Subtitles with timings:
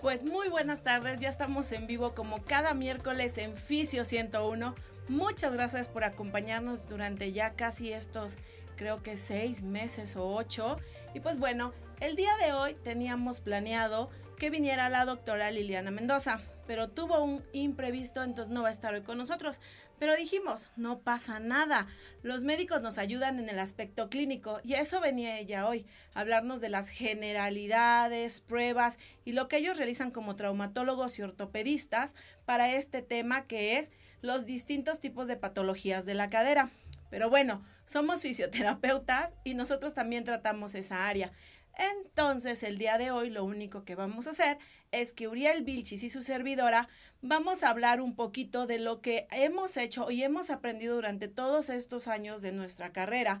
[0.00, 4.74] Pues muy buenas tardes, ya estamos en vivo como cada miércoles en Fisio 101.
[5.08, 8.38] Muchas gracias por acompañarnos durante ya casi estos,
[8.76, 10.78] creo que seis meses o ocho.
[11.12, 14.08] Y pues bueno, el día de hoy teníamos planeado
[14.38, 16.40] que viniera la doctora Liliana Mendoza,
[16.70, 19.58] pero tuvo un imprevisto, entonces no va a estar hoy con nosotros.
[19.98, 21.88] Pero dijimos, no pasa nada.
[22.22, 26.60] Los médicos nos ayudan en el aspecto clínico y a eso venía ella hoy, hablarnos
[26.60, 33.02] de las generalidades, pruebas y lo que ellos realizan como traumatólogos y ortopedistas para este
[33.02, 36.70] tema que es los distintos tipos de patologías de la cadera.
[37.10, 41.32] Pero bueno, somos fisioterapeutas y nosotros también tratamos esa área.
[41.80, 44.58] Entonces, el día de hoy lo único que vamos a hacer
[44.92, 46.90] es que Uriel Vilchis y su servidora
[47.22, 51.70] vamos a hablar un poquito de lo que hemos hecho y hemos aprendido durante todos
[51.70, 53.40] estos años de nuestra carrera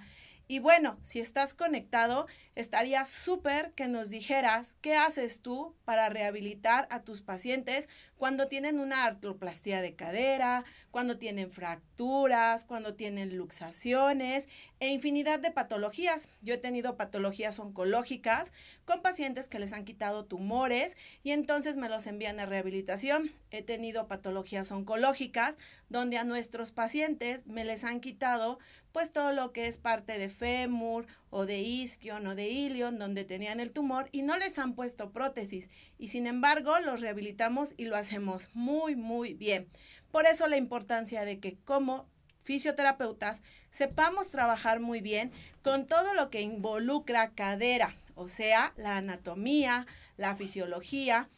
[0.50, 6.88] y bueno, si estás conectado, estaría súper que nos dijeras qué haces tú para rehabilitar
[6.90, 14.46] a tus pacientes cuando tienen una artroplastía de cadera, cuando tienen fracturas, cuando tienen luxaciones
[14.80, 16.28] e infinidad de patologías.
[16.42, 18.52] Yo he tenido patologías oncológicas
[18.84, 23.32] con pacientes que les han quitado tumores y entonces me los envían a rehabilitación.
[23.52, 25.54] He tenido patologías oncológicas
[25.88, 28.58] donde a nuestros pacientes me les han quitado
[28.92, 33.24] pues todo lo que es parte de fémur o de isquion o de ilion donde
[33.24, 37.84] tenían el tumor y no les han puesto prótesis y sin embargo los rehabilitamos y
[37.84, 39.68] lo hacemos muy muy bien.
[40.10, 42.06] Por eso la importancia de que como
[42.44, 45.30] fisioterapeutas sepamos trabajar muy bien
[45.62, 51.28] con todo lo que involucra cadera, o sea, la anatomía, la fisiología.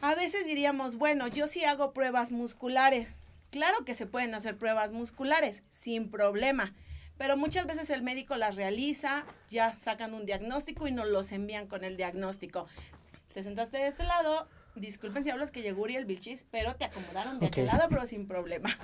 [0.00, 3.20] A veces diríamos, bueno, yo sí hago pruebas musculares.
[3.54, 6.74] Claro que se pueden hacer pruebas musculares, sin problema
[7.18, 11.68] pero muchas veces el médico las realiza, ya sacan un diagnóstico y nos los envían
[11.68, 12.66] con el diagnóstico.
[13.32, 17.38] Te sentaste de este lado, disculpen si hablas que llegó Uriel Vilchis, pero te acomodaron
[17.38, 18.76] de aquel lado, pero sin problema.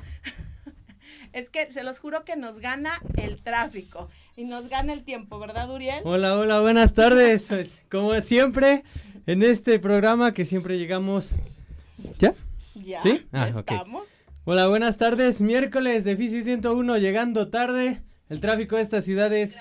[1.32, 5.41] es que se los juro que nos gana el tráfico y nos gana el tiempo,
[5.41, 6.02] ¿verdad, Uriel?
[6.04, 7.50] Hola, hola, buenas tardes.
[7.91, 8.84] Como siempre,
[9.26, 11.31] en este programa que siempre llegamos.
[12.19, 12.32] ¿Ya?
[12.75, 13.26] Ya, ¿Sí?
[13.32, 14.04] Ah, estamos.
[14.44, 15.42] Hola, buenas tardes.
[15.42, 18.00] Miércoles de Fisi 101, llegando tarde.
[18.30, 19.58] El tráfico de esta ciudad es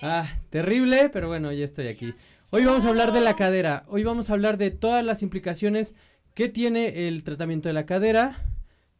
[0.00, 2.14] ah, terrible, pero bueno, ya estoy aquí.
[2.48, 3.84] Hoy vamos a hablar de la cadera.
[3.88, 5.94] Hoy vamos a hablar de todas las implicaciones
[6.32, 8.42] que tiene el tratamiento de la cadera.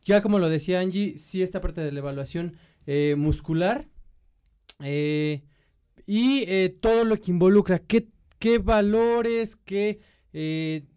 [0.04, 3.88] Ya como lo decía Angie, sí esta parte de la evaluación eh, muscular.
[4.84, 5.44] Eh,
[6.06, 8.06] y eh, todo lo que involucra, qué,
[8.38, 9.99] qué valores, qué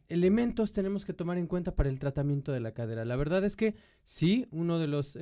[0.10, 3.06] elementos tenemos que tomar en cuenta para el tratamiento de la cadera.
[3.06, 5.18] La verdad es que sí, uno de los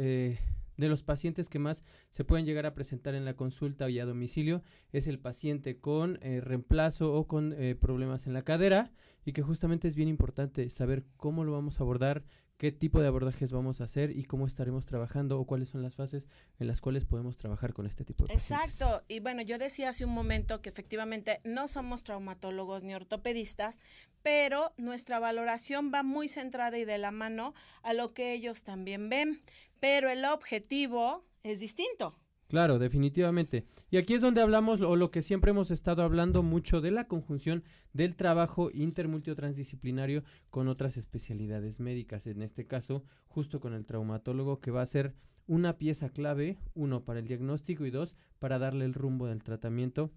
[0.77, 4.05] de los pacientes que más se pueden llegar a presentar en la consulta y a
[4.05, 8.91] domicilio es el paciente con eh, reemplazo o con eh, problemas en la cadera
[9.25, 12.23] y que justamente es bien importante saber cómo lo vamos a abordar,
[12.63, 15.95] qué tipo de abordajes vamos a hacer y cómo estaremos trabajando o cuáles son las
[15.95, 16.29] fases
[16.59, 18.79] en las cuales podemos trabajar con este tipo de pacientes.
[18.79, 19.03] Exacto.
[19.09, 23.79] Y bueno, yo decía hace un momento que efectivamente no somos traumatólogos ni ortopedistas,
[24.21, 29.09] pero nuestra valoración va muy centrada y de la mano a lo que ellos también
[29.09, 29.41] ven
[29.83, 32.17] pero el objetivo es distinto.
[32.53, 33.65] Claro, definitivamente.
[33.89, 37.07] Y aquí es donde hablamos, o lo que siempre hemos estado hablando mucho, de la
[37.07, 42.27] conjunción del trabajo intermultiotransdisciplinario con otras especialidades médicas.
[42.27, 45.15] En este caso, justo con el traumatólogo, que va a ser
[45.47, 50.11] una pieza clave, uno, para el diagnóstico y dos, para darle el rumbo del tratamiento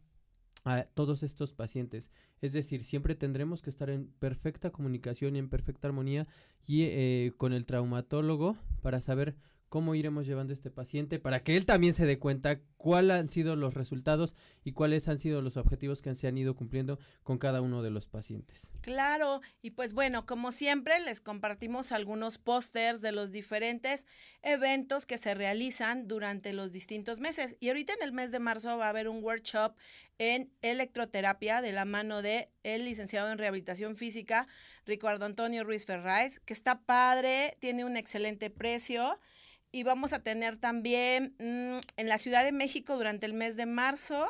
[0.66, 2.10] a todos estos pacientes.
[2.42, 6.28] Es decir, siempre tendremos que estar en perfecta comunicación y en perfecta armonía
[6.66, 9.36] y eh, con el traumatólogo para saber
[9.68, 13.56] cómo iremos llevando este paciente para que él también se dé cuenta cuáles han sido
[13.56, 14.34] los resultados
[14.64, 17.90] y cuáles han sido los objetivos que se han ido cumpliendo con cada uno de
[17.90, 18.70] los pacientes.
[18.80, 24.06] Claro, y pues bueno, como siempre les compartimos algunos pósters de los diferentes
[24.42, 27.56] eventos que se realizan durante los distintos meses.
[27.60, 29.74] Y ahorita en el mes de marzo va a haber un workshop
[30.18, 34.48] en electroterapia de la mano de el licenciado en rehabilitación física
[34.86, 39.18] Ricardo Antonio Ruiz Ferraz, que está padre, tiene un excelente precio
[39.76, 43.66] y vamos a tener también mm, en la Ciudad de México durante el mes de
[43.66, 44.26] marzo,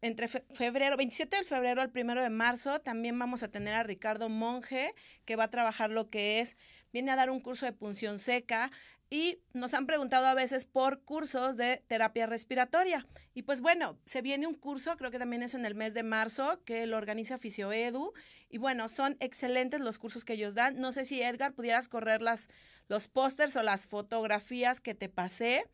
[0.00, 4.28] entre febrero, 27 de febrero al 1 de marzo, también vamos a tener a Ricardo
[4.28, 6.56] Monge, que va a trabajar lo que es,
[6.92, 8.70] viene a dar un curso de punción seca,
[9.10, 13.06] y nos han preguntado a veces por cursos de terapia respiratoria.
[13.32, 16.02] Y pues bueno, se viene un curso, creo que también es en el mes de
[16.02, 18.12] marzo, que lo organiza Fisioedu.
[18.50, 20.78] Y bueno, son excelentes los cursos que ellos dan.
[20.78, 22.48] No sé si Edgar pudieras correr las,
[22.88, 25.64] los pósters o las fotografías que te pasé.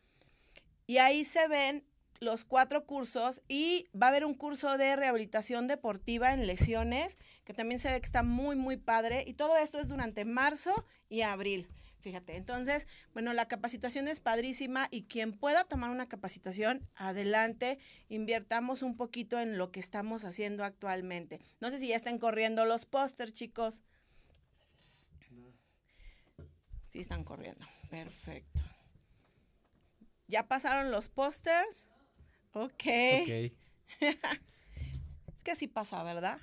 [0.87, 1.83] Y ahí se ven
[2.19, 7.53] los cuatro cursos y va a haber un curso de rehabilitación deportiva en lesiones, que
[7.53, 9.23] también se ve que está muy, muy padre.
[9.27, 10.73] Y todo esto es durante marzo
[11.09, 11.67] y abril.
[12.05, 17.79] Fíjate, entonces, bueno, la capacitación es padrísima y quien pueda tomar una capacitación, adelante,
[18.09, 21.39] invirtamos un poquito en lo que estamos haciendo actualmente.
[21.59, 23.83] No sé si ya están corriendo los pósters, chicos.
[26.89, 27.65] Sí, están corriendo.
[27.89, 28.61] Perfecto.
[30.27, 31.89] ¿Ya pasaron los pósters?
[32.55, 32.71] Ok.
[32.71, 33.53] okay.
[35.35, 36.39] es que así pasa, ¿verdad?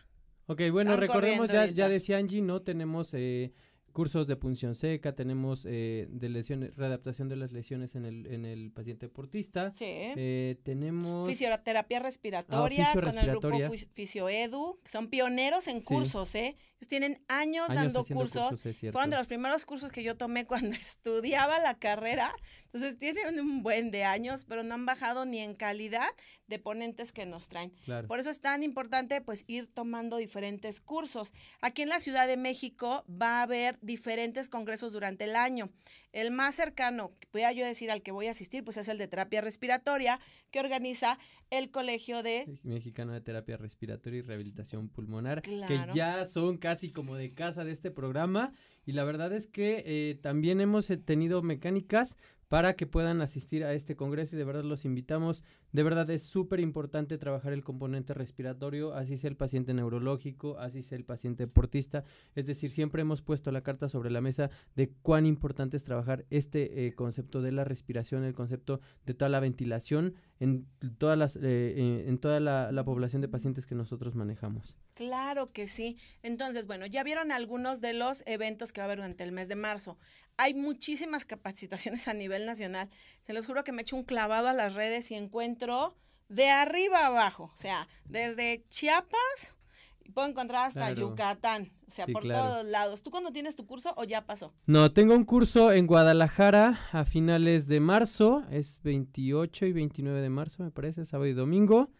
[0.46, 2.60] Ok, bueno, recordemos, ya, ya decía Angie, ¿no?
[2.60, 3.54] Tenemos eh,
[3.92, 8.44] cursos de punción seca, tenemos eh, de lesiones, readaptación de las lesiones en el, en
[8.44, 9.70] el paciente deportista.
[9.70, 9.86] Sí.
[9.86, 11.26] Eh, tenemos...
[11.26, 13.50] Fisioterapia respiratoria ah, con el grupo
[13.94, 16.56] Fisioedu, son pioneros en cursos, ¿eh?
[16.82, 18.60] Ellos tienen años, dando cursos.
[18.90, 22.34] Fueron de los primeros cursos que yo tomé cuando estudiaba la carrera.
[22.72, 26.08] Entonces tienen un buen de años, pero no han bajado ni en calidad
[26.48, 27.72] de ponentes que nos traen.
[28.08, 31.32] Por eso es tan importante pues ir tomando diferentes cursos.
[31.60, 35.70] Aquí en la Ciudad de México va a haber diferentes congresos durante el año.
[36.12, 38.98] El más cercano, que pueda yo decir al que voy a asistir, pues es el
[38.98, 40.20] de terapia respiratoria
[40.50, 41.18] que organiza
[41.50, 47.16] el Colegio de Mexicano de Terapia Respiratoria y Rehabilitación Pulmonar, que ya son casi como
[47.16, 48.52] de casa de este programa.
[48.84, 52.16] Y la verdad es que eh, también hemos eh, tenido mecánicas
[52.52, 55.42] para que puedan asistir a este congreso y de verdad los invitamos.
[55.72, 60.82] De verdad es súper importante trabajar el componente respiratorio, así sea el paciente neurológico, así
[60.82, 62.04] sea el paciente deportista.
[62.34, 66.26] Es decir, siempre hemos puesto la carta sobre la mesa de cuán importante es trabajar
[66.28, 70.66] este eh, concepto de la respiración, el concepto de toda la ventilación en
[70.98, 74.74] todas las, eh, eh, toda la, la población de pacientes que nosotros manejamos.
[74.92, 75.96] Claro que sí.
[76.22, 79.48] Entonces, bueno, ya vieron algunos de los eventos que va a haber durante el mes
[79.48, 79.96] de marzo.
[80.36, 82.90] Hay muchísimas capacitaciones a nivel nacional.
[83.20, 85.96] Se los juro que me echo un clavado a las redes y encuentro
[86.28, 89.58] de arriba abajo, o sea, desde Chiapas
[90.04, 93.02] y puedo encontrar hasta Yucatán, o sea, por todos lados.
[93.02, 94.52] ¿Tú cuándo tienes tu curso o ya pasó?
[94.66, 100.30] No, tengo un curso en Guadalajara a finales de marzo, es 28 y 29 de
[100.30, 101.90] marzo, me parece, sábado y domingo.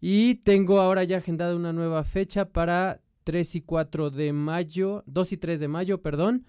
[0.00, 5.32] Y tengo ahora ya agendada una nueva fecha para 3 y 4 de mayo, 2
[5.32, 6.46] y 3 de mayo, perdón,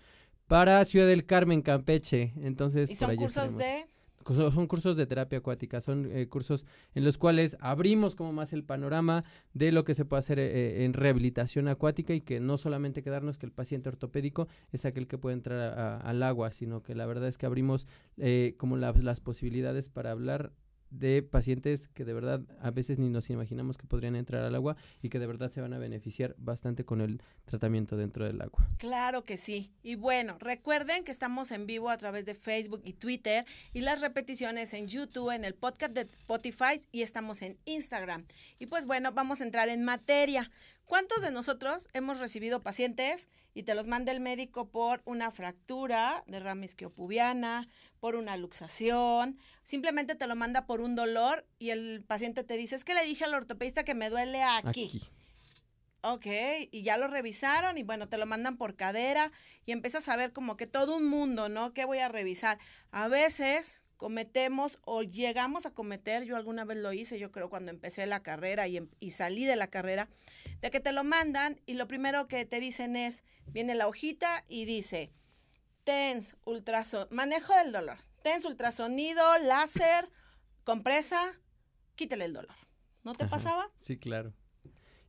[0.53, 2.31] para Ciudad del Carmen, Campeche.
[2.39, 3.87] Entonces, ¿Y son cursos de...?
[4.23, 6.63] Son cursos de terapia acuática, son eh, cursos
[6.93, 10.45] en los cuales abrimos como más el panorama de lo que se puede hacer eh,
[10.45, 15.07] eh, en rehabilitación acuática y que no solamente quedarnos que el paciente ortopédico es aquel
[15.07, 17.87] que puede entrar al agua, sino que la verdad es que abrimos
[18.57, 20.53] como las posibilidades para hablar
[20.93, 24.77] de pacientes que de verdad a veces ni nos imaginamos que podrían entrar al agua
[25.01, 28.67] y que de verdad se van a beneficiar bastante con el tratamiento dentro del agua.
[28.77, 29.71] Claro que sí.
[29.81, 34.01] Y bueno, recuerden que estamos en vivo a través de Facebook y Twitter y las
[34.01, 38.25] repeticiones en YouTube, en el podcast de Spotify y estamos en Instagram.
[38.59, 40.49] Y pues bueno, vamos a entrar en materia.
[40.85, 46.23] ¿Cuántos de nosotros hemos recibido pacientes y te los manda el médico por una fractura
[46.27, 47.67] de rama isquiopubiana,
[47.99, 52.75] por una luxación, simplemente te lo manda por un dolor y el paciente te dice,
[52.75, 54.67] es que le dije al ortopedista que me duele aquí.
[54.67, 55.01] aquí.
[56.05, 56.25] Ok,
[56.69, 59.31] y ya lo revisaron y bueno, te lo mandan por cadera
[59.65, 61.73] y empiezas a ver como que todo un mundo, ¿no?
[61.73, 62.59] ¿Qué voy a revisar?
[62.91, 67.71] A veces cometemos o llegamos a cometer, yo alguna vez lo hice, yo creo cuando
[67.71, 70.09] empecé la carrera y, em, y salí de la carrera,
[70.59, 74.43] de que te lo mandan y lo primero que te dicen es, viene la hojita
[74.49, 75.13] y dice,
[75.85, 80.09] TENS, ultrasonido, manejo del dolor, TENS, ultrasonido, láser,
[80.65, 81.39] compresa,
[81.95, 82.55] quítale el dolor.
[83.05, 83.71] ¿No te pasaba?
[83.79, 84.33] Sí, claro.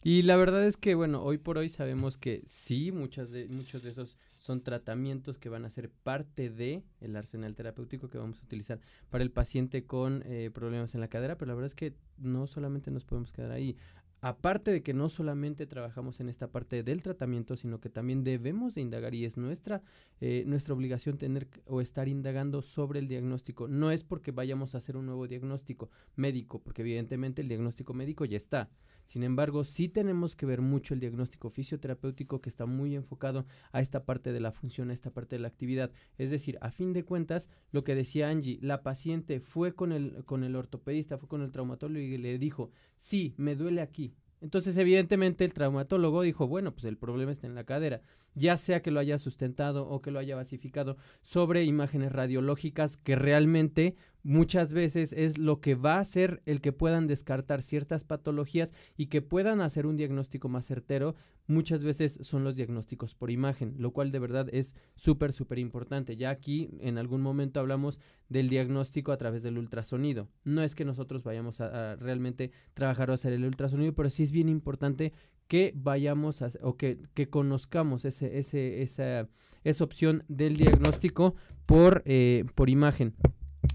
[0.04, 3.82] Y la verdad es que, bueno, hoy por hoy sabemos que sí, muchas de, muchos
[3.82, 8.40] de esos son tratamientos que van a ser parte de el arsenal terapéutico que vamos
[8.40, 11.74] a utilizar para el paciente con eh, problemas en la cadera, pero la verdad es
[11.74, 13.74] que no solamente nos podemos quedar ahí
[14.20, 18.74] aparte de que no solamente trabajamos en esta parte del tratamiento, sino que también debemos
[18.74, 19.82] de indagar y es nuestra,
[20.22, 23.68] eh, nuestra obligación tener o estar indagando sobre el diagnóstico.
[23.68, 28.24] No es porque vayamos a hacer un nuevo diagnóstico médico, porque evidentemente el diagnóstico médico
[28.24, 28.70] ya está.
[29.04, 33.80] Sin embargo, sí tenemos que ver mucho el diagnóstico fisioterapéutico que está muy enfocado a
[33.80, 35.90] esta parte de la función, a esta parte de la actividad.
[36.18, 40.24] Es decir, a fin de cuentas, lo que decía Angie, la paciente fue con el,
[40.24, 44.14] con el ortopedista, fue con el traumatólogo y le dijo, sí, me duele aquí.
[44.44, 48.02] Entonces, evidentemente, el traumatólogo dijo, bueno, pues el problema está en la cadera,
[48.34, 53.16] ya sea que lo haya sustentado o que lo haya basificado sobre imágenes radiológicas que
[53.16, 58.72] realmente muchas veces es lo que va a hacer el que puedan descartar ciertas patologías
[58.96, 61.14] y que puedan hacer un diagnóstico más certero.
[61.46, 66.16] Muchas veces son los diagnósticos por imagen, lo cual de verdad es súper, súper importante.
[66.16, 68.00] Ya aquí en algún momento hablamos
[68.30, 70.28] del diagnóstico a través del ultrasonido.
[70.42, 74.32] No es que nosotros vayamos a, realmente trabajar o hacer el ultrasonido, pero sí es
[74.32, 75.12] bien importante
[75.48, 79.28] que vayamos a, o que, que conozcamos ese, ese, esa,
[79.64, 81.34] esa opción del diagnóstico
[81.66, 83.14] por, eh, por imagen.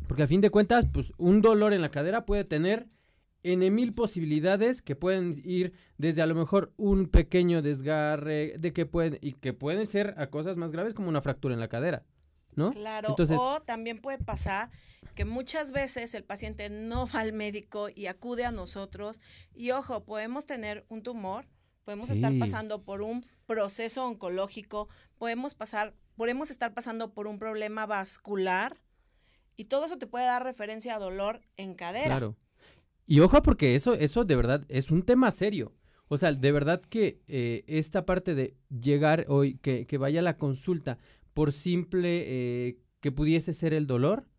[0.09, 2.87] Porque a fin de cuentas, pues un dolor en la cadera puede tener
[3.43, 8.87] N mil posibilidades que pueden ir desde a lo mejor un pequeño desgarre, de que
[8.87, 12.07] pueden, y que pueden ser a cosas más graves como una fractura en la cadera,
[12.55, 12.71] ¿no?
[12.71, 14.71] Claro, o también puede pasar
[15.13, 19.21] que muchas veces el paciente no va al médico y acude a nosotros,
[19.53, 21.45] y ojo, podemos tener un tumor,
[21.85, 24.89] podemos estar pasando por un proceso oncológico,
[25.19, 28.81] podemos pasar, podemos estar pasando por un problema vascular,
[29.59, 32.05] y todo eso te puede dar referencia a dolor en cadera.
[32.05, 32.37] Claro.
[33.05, 35.73] Y ojo porque eso, eso de verdad es un tema serio.
[36.07, 40.23] O sea, de verdad que eh, esta parte de llegar hoy, que, que vaya a
[40.23, 40.97] la consulta
[41.33, 44.29] por simple eh, que pudiese ser el dolor,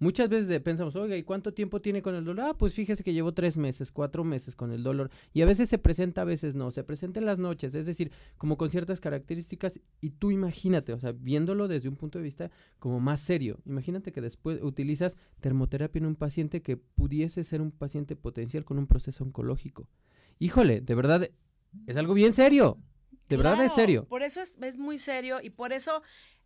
[0.00, 2.46] Muchas veces pensamos, oiga, ¿y cuánto tiempo tiene con el dolor?
[2.50, 5.10] Ah, pues fíjese que llevo tres meses, cuatro meses con el dolor.
[5.32, 6.70] Y a veces se presenta, a veces no.
[6.70, 9.80] Se presenta en las noches, es decir, como con ciertas características.
[10.00, 13.58] Y tú imagínate, o sea, viéndolo desde un punto de vista como más serio.
[13.66, 18.78] Imagínate que después utilizas termoterapia en un paciente que pudiese ser un paciente potencial con
[18.78, 19.88] un proceso oncológico.
[20.38, 21.28] Híjole, de verdad,
[21.88, 22.78] es algo bien serio.
[23.28, 24.06] De verdad es serio.
[24.06, 26.02] Por eso es, es muy serio y por eso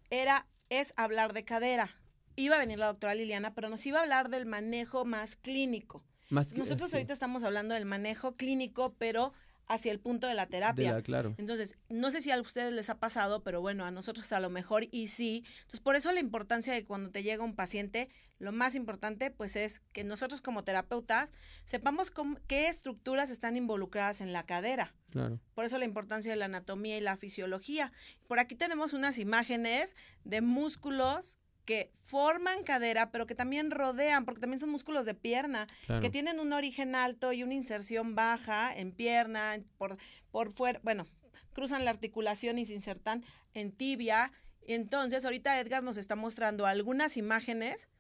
[0.09, 2.02] era, es hablar de cadera
[2.37, 6.05] iba a venir la doctora Liliana, pero nos iba a hablar del manejo más clínico.
[6.31, 9.35] Nosotros ahorita estamos hablando del manejo clínico, pero
[9.67, 11.01] hacia el punto de la terapia.
[11.03, 11.35] claro.
[11.39, 14.51] Entonces, no sé si a ustedes les ha pasado, pero bueno, a nosotros a lo
[14.51, 15.45] mejor y sí.
[15.61, 18.09] Entonces, por eso la importancia de cuando te llega un paciente,
[18.39, 21.33] lo más importante pues es que nosotros como terapeutas
[21.65, 22.13] sepamos
[22.47, 24.95] qué estructuras están involucradas en la cadera.
[25.11, 25.41] Claro.
[25.55, 27.93] Por eso la importancia de la anatomía y la fisiología.
[28.27, 34.41] Por aquí tenemos unas imágenes de músculos que forman cadera, pero que también rodean, porque
[34.41, 35.67] también son músculos de pierna,
[36.01, 39.97] que tienen un origen alto y una inserción baja en pierna, por,
[40.31, 41.07] por fuera, bueno,
[41.53, 44.33] cruzan la articulación y se insertan en tibia.
[44.67, 47.91] Entonces, ahorita Edgar nos está mostrando algunas imágenes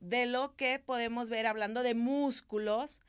[0.00, 3.00] de lo que podemos ver hablando de músculos,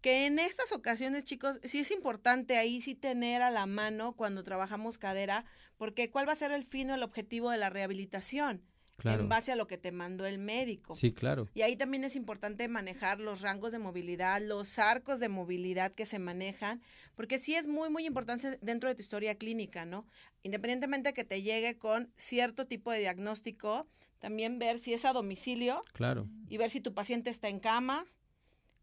[0.00, 4.42] que en estas ocasiones, chicos, sí es importante ahí sí tener a la mano cuando
[4.42, 5.46] trabajamos cadera,
[5.78, 8.62] porque ¿cuál va a ser el fin o el objetivo de la rehabilitación?
[9.02, 10.94] En base a lo que te mandó el médico.
[10.94, 11.48] Sí, claro.
[11.54, 16.06] Y ahí también es importante manejar los rangos de movilidad, los arcos de movilidad que
[16.06, 16.80] se manejan,
[17.14, 20.06] porque sí es muy, muy importante dentro de tu historia clínica, ¿no?
[20.42, 25.12] Independientemente de que te llegue con cierto tipo de diagnóstico, también ver si es a
[25.12, 25.84] domicilio.
[25.92, 26.28] Claro.
[26.48, 28.06] Y ver si tu paciente está en cama,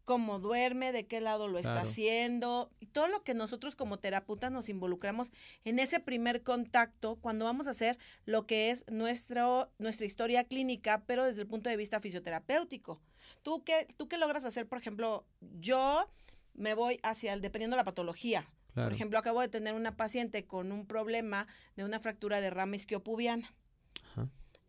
[0.04, 4.50] cómo duerme, de qué lado lo está haciendo, y todo lo que nosotros como terapeutas
[4.50, 5.32] nos involucramos
[5.64, 11.02] en ese primer contacto cuando vamos a hacer lo que es nuestro, nuestra historia clínica,
[11.06, 13.00] pero desde el punto de vista fisioterapéutico.
[13.42, 14.68] ¿Tú qué, ¿Tú qué logras hacer?
[14.68, 16.08] Por ejemplo, yo
[16.54, 18.48] me voy hacia el, dependiendo de la patología.
[18.74, 22.76] Por ejemplo, acabo de tener una paciente con un problema de una fractura de rama
[22.76, 23.54] isquiopubiana.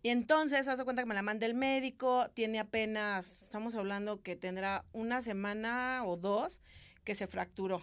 [0.03, 4.35] Y entonces, hace cuenta que me la manda el médico, tiene apenas, estamos hablando que
[4.35, 6.61] tendrá una semana o dos
[7.05, 7.81] que se fracturó.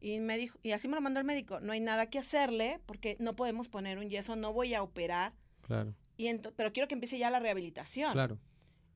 [0.00, 2.80] Y me dijo, y así me lo mandó el médico, no hay nada que hacerle
[2.84, 5.32] porque no podemos poner un yeso, no voy a operar.
[5.62, 5.94] Claro.
[6.16, 8.12] Y pero quiero que empiece ya la rehabilitación.
[8.12, 8.40] Claro.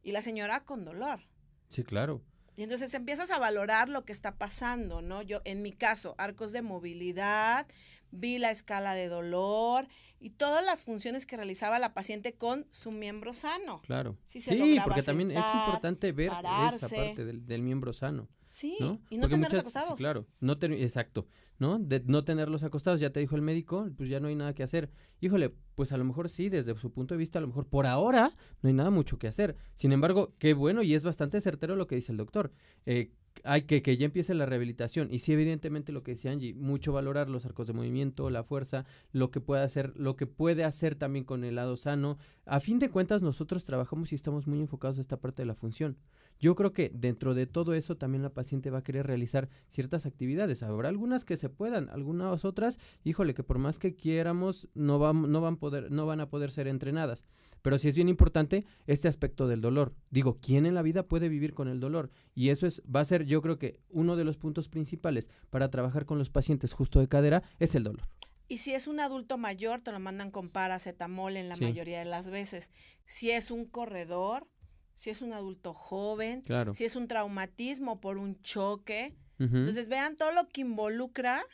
[0.03, 1.21] Y la señora con dolor.
[1.69, 2.21] Sí, claro.
[2.57, 5.23] Y entonces empiezas a valorar lo que está pasando, ¿no?
[5.23, 7.67] Yo, en mi caso, arcos de movilidad,
[8.14, 9.88] vi la escala de dolor
[10.21, 13.83] y todas las funciones que realizaba la paciente con su miembro sano.
[13.83, 14.16] Claro.
[14.25, 14.40] sí,
[14.83, 16.33] porque también es importante ver
[16.73, 18.28] esa parte del, miembro sano.
[18.47, 18.76] Sí,
[19.11, 19.97] y no tenerlos acostados.
[19.97, 21.26] claro, no exacto,
[21.59, 21.78] ¿no?
[21.78, 24.62] De no tenerlos acostados, ya te dijo el médico, pues ya no hay nada que
[24.62, 24.90] hacer.
[25.21, 27.87] Híjole, pues a lo mejor sí, desde su punto de vista, a lo mejor por
[27.87, 28.30] ahora
[28.62, 29.56] no hay nada mucho que hacer.
[29.75, 32.52] Sin embargo, qué bueno y es bastante certero lo que dice el doctor.
[32.87, 33.11] Eh,
[33.43, 35.09] hay que que ya empiece la rehabilitación.
[35.11, 38.85] Y sí evidentemente lo que decía Angie mucho valorar los arcos de movimiento la fuerza
[39.12, 42.19] lo que puede hacer lo que puede hacer también con el lado sano.
[42.47, 45.55] A fin de cuentas nosotros trabajamos y estamos muy enfocados a esta parte de la
[45.55, 45.97] función
[46.38, 50.07] yo creo que dentro de todo eso también la paciente va a querer realizar ciertas
[50.07, 50.62] actividades.
[50.62, 55.31] Habrá algunas que se puedan algunas otras híjole que por más que quieramos no van
[55.31, 57.25] no van poder no van a poder ser entrenadas.
[57.62, 59.95] Pero sí es bien importante este aspecto del dolor.
[60.11, 63.05] Digo quién en la vida puede vivir con el dolor y eso es va a
[63.05, 67.00] ser yo creo que uno de los puntos principales para trabajar con los pacientes justo
[67.00, 68.09] de cadera es el dolor.
[68.47, 72.05] Y si es un adulto mayor, te lo mandan con paracetamol en la mayoría de
[72.05, 72.71] las veces.
[73.07, 74.47] Si es un corredor,
[74.94, 76.74] si es un adulto joven, Claro.
[76.74, 79.14] si es un traumatismo por un choque.
[79.38, 81.44] Entonces vean todo lo que involucra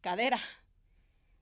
[0.00, 0.40] cadera.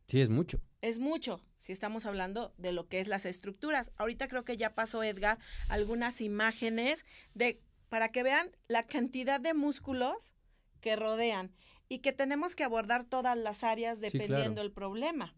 [0.07, 0.61] Sí, es mucho.
[0.83, 3.91] Es mucho si estamos hablando de lo que es las estructuras.
[3.97, 7.05] Ahorita creo que ya pasó Edgar algunas imágenes
[7.35, 10.35] de para que vean la cantidad de músculos
[10.81, 11.53] que rodean
[11.89, 14.63] y que tenemos que abordar todas las áreas Sí, dependiendo claro.
[14.63, 15.35] el problema.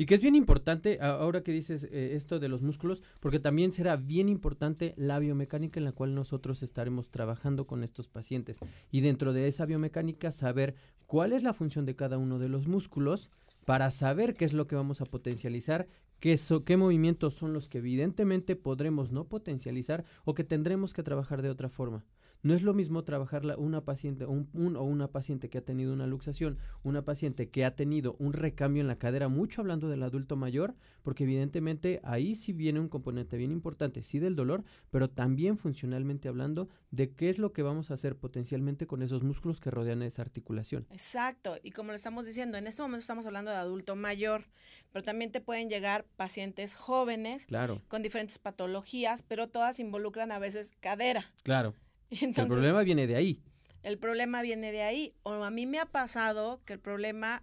[0.00, 3.70] Y que es bien importante, ahora que dices eh, esto de los músculos, porque también
[3.70, 8.56] será bien importante la biomecánica en la cual nosotros estaremos trabajando con estos pacientes.
[8.90, 12.66] Y dentro de esa biomecánica, saber cuál es la función de cada uno de los
[12.66, 13.28] músculos
[13.66, 15.86] para saber qué es lo que vamos a potencializar,
[16.18, 21.02] qué, so- qué movimientos son los que evidentemente podremos no potencializar o que tendremos que
[21.02, 22.06] trabajar de otra forma.
[22.42, 25.64] No es lo mismo trabajar la- una paciente un, un o una paciente que ha
[25.64, 29.88] tenido una luxación, una paciente que ha tenido un recambio en la cadera, mucho hablando
[29.88, 34.64] del adulto mayor, porque evidentemente ahí sí viene un componente bien importante, sí del dolor,
[34.90, 39.22] pero también funcionalmente hablando de qué es lo que vamos a hacer potencialmente con esos
[39.22, 40.86] músculos que rodean esa articulación.
[40.90, 44.44] Exacto, y como lo estamos diciendo, en este momento estamos hablando de adulto mayor,
[44.92, 50.38] pero también te pueden llegar pacientes jóvenes Claro, con diferentes patologías, pero todas involucran a
[50.38, 51.30] veces cadera.
[51.42, 51.74] claro.
[52.10, 53.40] Y el entonces, problema viene de ahí.
[53.82, 55.14] el problema viene de ahí.
[55.22, 57.42] O a mí me ha pasado que el problema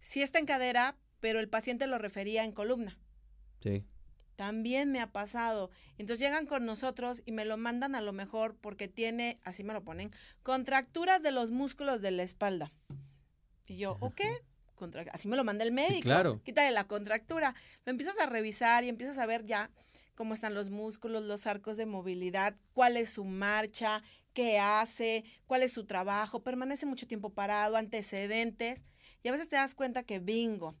[0.00, 2.98] sí está en cadera, pero el paciente lo refería en columna.
[3.60, 3.84] Sí.
[4.36, 5.70] También me ha pasado.
[5.98, 9.72] Entonces llegan con nosotros y me lo mandan a lo mejor porque tiene, así me
[9.72, 10.10] lo ponen,
[10.42, 12.72] contracturas de los músculos de la espalda.
[13.66, 14.20] Y yo, ¿ok?
[14.74, 16.00] Contra- así me lo manda el médico.
[16.02, 16.40] claro.
[16.42, 17.54] Quítale la contractura.
[17.84, 19.70] Lo empiezas a revisar y empiezas a ver ya
[20.14, 24.02] cómo están los músculos, los arcos de movilidad, cuál es su marcha,
[24.32, 28.84] qué hace, cuál es su trabajo, permanece mucho tiempo parado, antecedentes.
[29.22, 30.74] Y a veces te das cuenta que bingo.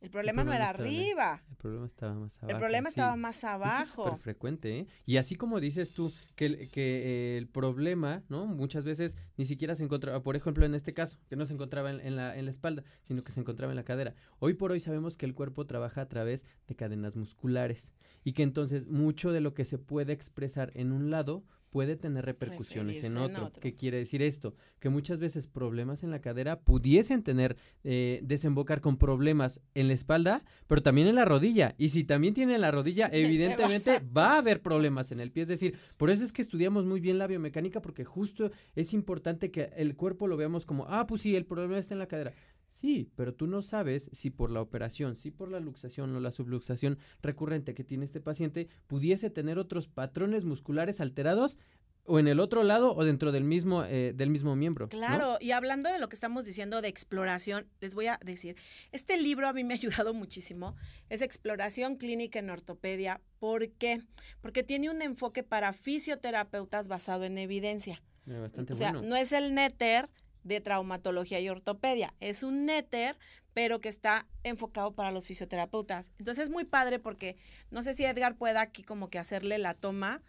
[0.00, 1.42] El problema, no problema era en- arriba.
[1.50, 2.50] El problema estaba más abajo.
[2.52, 2.92] El problema sí.
[2.92, 4.04] estaba más Eso es abajo.
[4.04, 4.86] súper frecuente, ¿eh?
[5.06, 8.46] Y así como dices tú, que, el, que el problema, ¿no?
[8.46, 11.90] Muchas veces ni siquiera se encontraba, por ejemplo, en este caso, que no se encontraba
[11.90, 14.14] en, en la, en la espalda, sino que se encontraba en la cadera.
[14.38, 18.42] Hoy por hoy sabemos que el cuerpo trabaja a través de cadenas musculares y que
[18.42, 21.42] entonces mucho de lo que se puede expresar en un lado
[21.76, 23.44] puede tener repercusiones en otro.
[23.60, 24.54] ¿Qué quiere decir esto?
[24.80, 29.92] Que muchas veces problemas en la cadera pudiesen tener, eh, desembocar con problemas en la
[29.92, 31.74] espalda, pero también en la rodilla.
[31.76, 35.30] Y si también tiene en la rodilla, evidentemente a- va a haber problemas en el
[35.30, 35.42] pie.
[35.42, 39.50] Es decir, por eso es que estudiamos muy bien la biomecánica, porque justo es importante
[39.50, 42.32] que el cuerpo lo veamos como, ah, pues sí, el problema está en la cadera.
[42.78, 46.30] Sí, pero tú no sabes si por la operación, si por la luxación o la
[46.30, 51.56] subluxación recurrente que tiene este paciente pudiese tener otros patrones musculares alterados
[52.04, 54.84] o en el otro lado o dentro del mismo, eh, del mismo miembro.
[54.84, 54.90] ¿no?
[54.90, 58.56] Claro, y hablando de lo que estamos diciendo de exploración, les voy a decir,
[58.92, 60.76] este libro a mí me ha ayudado muchísimo,
[61.08, 63.22] es Exploración Clínica en Ortopedia.
[63.38, 64.02] ¿Por qué?
[64.42, 68.02] Porque tiene un enfoque para fisioterapeutas basado en evidencia.
[68.26, 69.08] Eh, bastante o sea, bueno.
[69.08, 70.10] no es el néter
[70.46, 73.18] de traumatología y ortopedia, es un néter,
[73.52, 76.12] pero que está enfocado para los fisioterapeutas.
[76.18, 77.36] Entonces es muy padre porque,
[77.70, 80.22] no sé si Edgar pueda aquí como que hacerle la toma.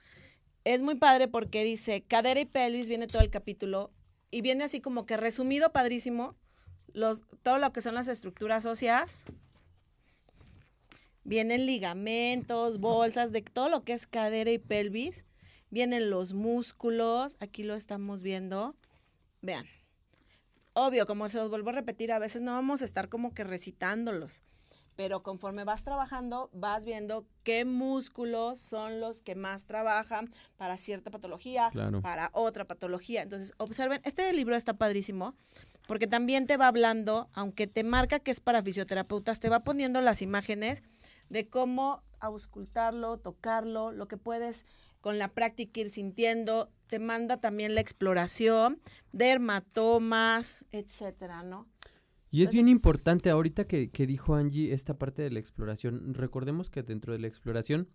[0.63, 3.91] Es muy padre porque dice, cadera y pelvis, viene todo el capítulo
[4.31, 6.35] y viene así como que resumido, padrísimo,
[6.93, 9.25] los, todo lo que son las estructuras óseas.
[11.23, 15.25] Vienen ligamentos, bolsas, de todo lo que es cadera y pelvis.
[15.69, 18.75] Vienen los músculos, aquí lo estamos viendo.
[19.41, 19.65] Vean.
[20.79, 23.43] Obvio, como se los vuelvo a repetir, a veces no vamos a estar como que
[23.43, 24.43] recitándolos,
[24.95, 31.09] pero conforme vas trabajando, vas viendo qué músculos son los que más trabajan para cierta
[31.09, 32.03] patología, Claro.
[32.03, 33.23] para otra patología.
[33.23, 35.33] Entonces, observen, este libro está padrísimo
[35.87, 39.99] porque también te va hablando, aunque te marca que es para fisioterapeutas, te va poniendo
[40.01, 40.83] las imágenes
[41.29, 44.65] de cómo auscultarlo, tocarlo, lo que puedes
[45.01, 48.79] con la práctica ir sintiendo, te manda también la exploración
[49.11, 51.67] de hermatomas, etcétera, ¿no?
[52.29, 56.13] Y es bien importante ahorita que, que dijo Angie esta parte de la exploración.
[56.13, 57.89] Recordemos que dentro de la exploración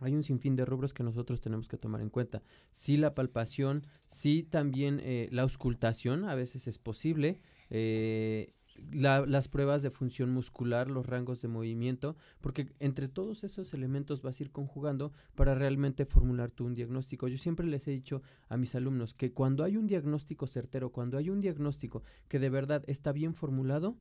[0.00, 2.42] hay un sinfín de rubros que nosotros tenemos que tomar en cuenta.
[2.72, 7.40] Sí la palpación, sí también eh, la auscultación, a veces es posible.
[7.70, 8.54] eh,
[8.90, 14.22] la- las pruebas de función muscular, los rangos de movimiento, porque entre todos esos elementos
[14.22, 17.28] vas a ir conjugando para realmente formular tú un diagnóstico.
[17.28, 21.18] Yo siempre les he dicho a mis alumnos que cuando hay un diagnóstico certero, cuando
[21.18, 23.96] hay un diagnóstico que de verdad está bien formulado,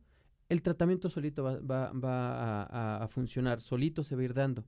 [0.50, 4.66] el tratamiento solito va, va- a- a funcionar, solito se va a ir dando.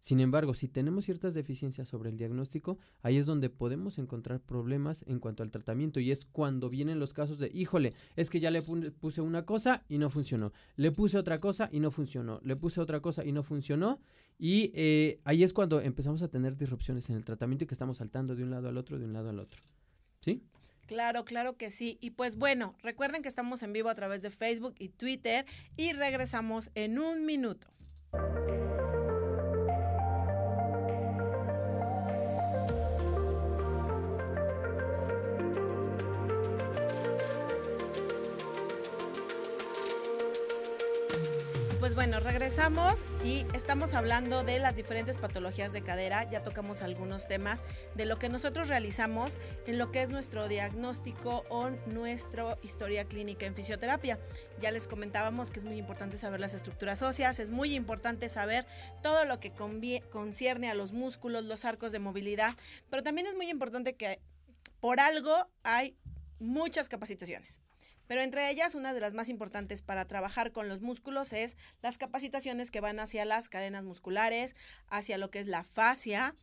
[0.00, 5.04] Sin embargo, si tenemos ciertas deficiencias sobre el diagnóstico, ahí es donde podemos encontrar problemas
[5.06, 8.50] en cuanto al tratamiento y es cuando vienen los casos de, híjole, es que ya
[8.50, 12.56] le puse una cosa y no funcionó, le puse otra cosa y no funcionó, le
[12.56, 14.00] puse otra cosa y no funcionó
[14.38, 17.98] y eh, ahí es cuando empezamos a tener disrupciones en el tratamiento y que estamos
[17.98, 19.60] saltando de un lado al otro, de un lado al otro.
[20.22, 20.42] ¿Sí?
[20.86, 21.98] Claro, claro que sí.
[22.00, 25.44] Y pues bueno, recuerden que estamos en vivo a través de Facebook y Twitter
[25.76, 27.68] y regresamos en un minuto.
[42.00, 46.26] Bueno, regresamos y estamos hablando de las diferentes patologías de cadera.
[46.30, 47.60] Ya tocamos algunos temas
[47.94, 49.36] de lo que nosotros realizamos
[49.66, 54.18] en lo que es nuestro diagnóstico o nuestra historia clínica en fisioterapia.
[54.60, 58.64] Ya les comentábamos que es muy importante saber las estructuras óseas, es muy importante saber
[59.02, 62.56] todo lo que concierne a los músculos, los arcos de movilidad,
[62.88, 64.20] pero también es muy importante que
[64.80, 65.34] por algo
[65.64, 65.98] hay
[66.38, 67.60] muchas capacitaciones.
[68.10, 71.96] Pero entre ellas, una de las más importantes para trabajar con los músculos es las
[71.96, 74.56] capacitaciones que van hacia las cadenas musculares,
[74.88, 76.34] hacia lo que es la fascia.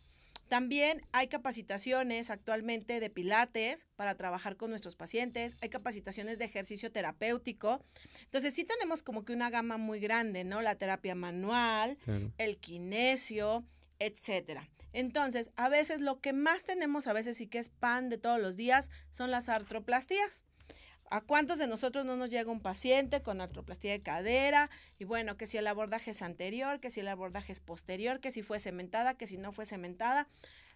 [0.47, 6.89] También hay capacitaciones actualmente de pilates para trabajar con nuestros pacientes, hay capacitaciones de ejercicio
[6.89, 7.83] terapéutico.
[8.21, 10.61] Entonces sí tenemos como que una gama muy grande, ¿no?
[10.61, 11.97] La terapia manual,
[12.37, 13.65] el kinesio,
[13.99, 14.69] etcétera.
[14.93, 18.39] Entonces, a veces lo que más tenemos, a veces sí que es pan de todos
[18.39, 20.45] los días, son las artroplastías.
[21.09, 24.69] ¿A cuántos de nosotros no nos llega un paciente con artroplastia de cadera?
[24.99, 28.31] Y bueno, que si el abordaje es anterior, que si el abordaje es posterior, que
[28.31, 30.27] si fue cementada, que si no fue cementada.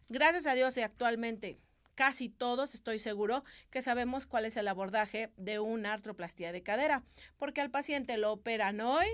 [0.09, 1.59] Gracias a Dios y actualmente
[1.95, 7.03] casi todos, estoy seguro, que sabemos cuál es el abordaje de una artroplastia de cadera,
[7.37, 9.05] porque al paciente lo operan hoy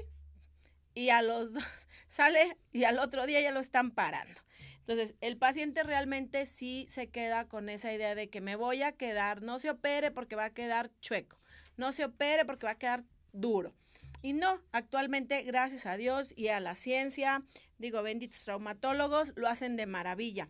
[0.93, 1.63] y a los dos
[2.07, 4.39] sale y al otro día ya lo están parando.
[4.87, 8.93] Entonces, el paciente realmente sí se queda con esa idea de que me voy a
[8.93, 11.41] quedar, no se opere porque va a quedar chueco,
[11.75, 13.75] no se opere porque va a quedar duro.
[14.21, 17.43] Y no, actualmente, gracias a Dios y a la ciencia,
[17.77, 20.49] digo, benditos traumatólogos, lo hacen de maravilla.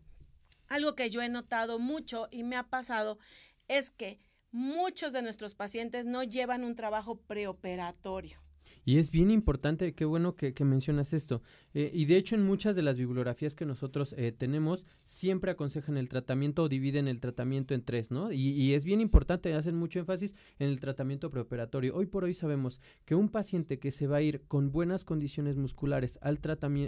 [0.67, 3.17] Algo que yo he notado mucho y me ha pasado
[3.67, 4.19] es que
[4.51, 8.39] muchos de nuestros pacientes no llevan un trabajo preoperatorio.
[8.87, 11.41] Y es bien importante, qué bueno que, mencionas esto.
[11.77, 15.95] Eh, y de hecho en muchas de las bibliografías que nosotros eh, tenemos, siempre aconsejan
[15.95, 18.31] el tratamiento o dividen el tratamiento en tres, ¿no?
[18.31, 21.95] Y, es bien importante, hacen mucho énfasis en el tratamiento preoperatorio.
[21.95, 25.55] Hoy por hoy sabemos que un paciente que se va a ir con buenas condiciones
[25.55, 26.39] musculares al,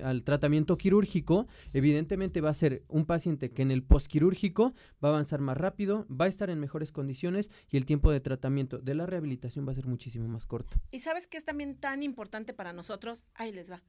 [0.03, 4.73] al tratamiento quirúrgico, evidentemente va a ser un paciente que en el postquirúrgico
[5.03, 8.21] va a avanzar más rápido, va a estar en mejores condiciones y el tiempo de
[8.21, 10.79] tratamiento de la rehabilitación va a ser muchísimo más corto.
[10.89, 13.83] Y sabes que es también tan importante para nosotros, ahí les va.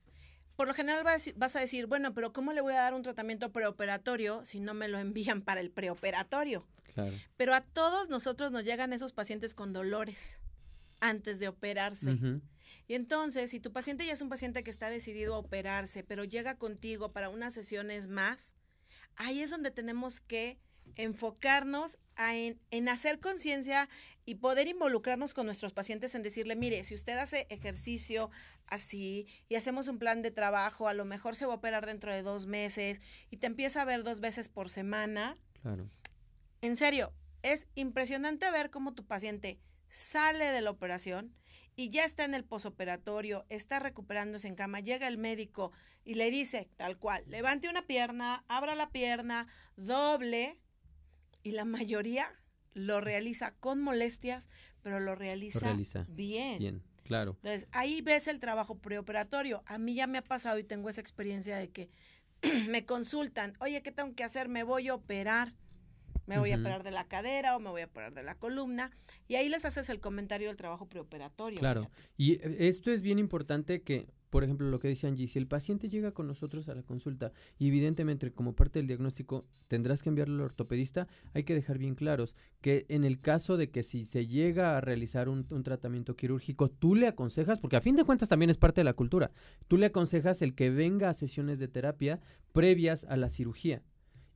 [0.61, 1.03] Por lo general
[1.37, 4.75] vas a decir, bueno, pero ¿cómo le voy a dar un tratamiento preoperatorio si no
[4.75, 6.66] me lo envían para el preoperatorio?
[6.92, 7.16] Claro.
[7.38, 10.42] Pero a todos nosotros nos llegan esos pacientes con dolores
[11.01, 12.42] antes de operarse.
[12.87, 16.25] Y entonces, si tu paciente ya es un paciente que está decidido a operarse, pero
[16.25, 18.55] llega contigo para unas sesiones más,
[19.16, 20.59] ahí es donde tenemos que
[20.97, 23.88] enfocarnos en, hacer conciencia
[24.27, 28.31] y poder involucrarnos con nuestros pacientes en decirle, mire, si usted hace ejercicio
[28.66, 32.12] así y hacemos un plan de trabajo, a lo mejor se va a operar dentro
[32.12, 35.35] de dos meses y te empieza a ver dos veces por semana.
[35.62, 35.90] Claro.
[36.61, 37.12] En serio,
[37.43, 41.35] es impresionante ver cómo tu paciente sale de la operación
[41.75, 45.73] y ya está en el posoperatorio, está recuperándose en cama, llega el médico
[46.05, 50.59] y le dice tal cual, levante una pierna, abra la pierna, doble
[51.42, 52.33] y la mayoría
[52.74, 54.48] lo realiza con molestias,
[54.83, 55.76] pero lo realiza,
[56.09, 56.59] bien.
[56.59, 57.33] Bien, claro.
[57.37, 59.62] Entonces, ahí ves el trabajo preoperatorio.
[59.66, 61.90] A mí ya me ha pasado y tengo esa experiencia de que
[62.68, 64.48] me consultan, oye, ¿qué tengo que hacer?
[64.48, 65.55] Me voy a operar.
[66.31, 68.93] Me voy a operar de la cadera o me voy a operar de la columna.
[69.27, 71.59] Y ahí les haces el comentario del trabajo preoperatorio.
[71.59, 71.90] Claro.
[72.16, 75.49] Y eh, esto es bien importante que por ejemplo, lo que dice Angie, si el
[75.49, 80.09] paciente llega con nosotros a la consulta y evidentemente como parte del diagnóstico tendrás que
[80.09, 84.05] enviarlo al ortopedista, hay que dejar bien claros que en el caso de que si
[84.05, 88.05] se llega a realizar un, un, tratamiento quirúrgico, tú le aconsejas, porque a fin de
[88.05, 89.33] cuentas también es parte de la cultura,
[89.66, 92.21] tú le aconsejas el que venga a sesiones de terapia
[92.53, 93.83] previas a la cirugía.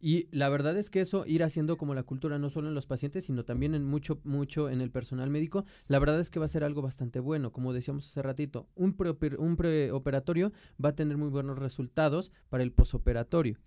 [0.06, 2.86] Y la verdad es que eso, ir haciendo como la cultura, no solo en los
[2.86, 6.44] pacientes, sino también en mucho, mucho en el personal médico, la verdad es que va
[6.44, 7.52] a ser algo bastante bueno.
[7.52, 8.94] Como decíamos hace ratito, un,
[9.38, 10.52] un preoperatorio
[10.84, 13.58] va a tener muy buenos resultados para el posoperatorio.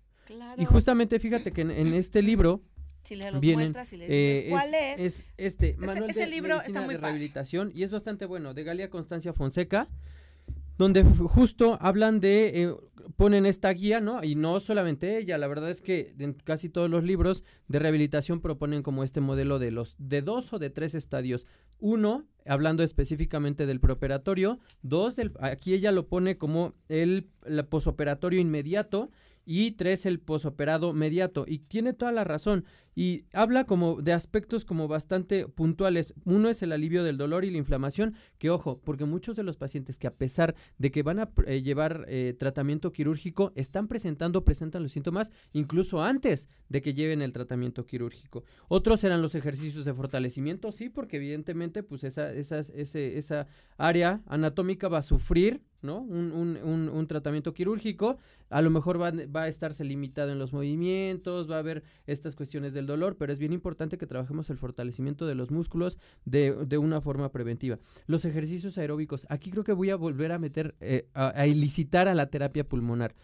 [0.56, 2.62] Y justamente fíjate que en, este libro
[3.02, 5.00] si le los muestras y le dices, eh, ¿cuál es?
[5.00, 8.62] Es, este, Manual ese, de libro está muy de Rehabilitación y es bastante bueno, de
[8.62, 9.88] Galia Constancia Fonseca.
[10.78, 12.74] Donde justo hablan de, eh,
[13.16, 14.22] ponen esta guía, ¿no?
[14.22, 18.40] Y no solamente ella, la verdad es que en casi todos los libros de rehabilitación
[18.40, 21.46] proponen como este modelo de los, de dos o de tres estadios.
[21.80, 28.40] Uno, hablando específicamente del preoperatorio, dos, del, aquí ella lo pone como el, el posoperatorio
[28.40, 29.10] inmediato,
[29.50, 32.66] y tres el posoperado mediato y tiene toda la razón
[32.98, 36.14] y habla como de aspectos como bastante puntuales.
[36.24, 39.56] Uno es el alivio del dolor y la inflamación, que ojo, porque muchos de los
[39.56, 44.44] pacientes que a pesar de que van a eh, llevar eh, tratamiento quirúrgico, están presentando,
[44.44, 48.42] presentan los síntomas incluso antes de que lleven el tratamiento quirúrgico.
[48.66, 54.22] Otros eran los ejercicios de fortalecimiento, sí, porque evidentemente pues esa, esa, ese, esa área
[54.26, 56.00] anatómica va a sufrir ¿no?
[56.00, 58.18] Un, un, un, tratamiento quirúrgico,
[58.50, 62.34] a lo mejor va, va, a estarse limitado en los movimientos, va a haber estas
[62.34, 66.52] cuestiones del dolor, pero es bien importante que trabajemos el fortalecimiento de los músculos de,
[66.66, 67.78] de una forma preventiva.
[68.08, 72.08] Los ejercicios aeróbicos, aquí creo que voy a volver a meter, eh, a, a ilicitar
[72.08, 73.14] a la terapia pulmonar.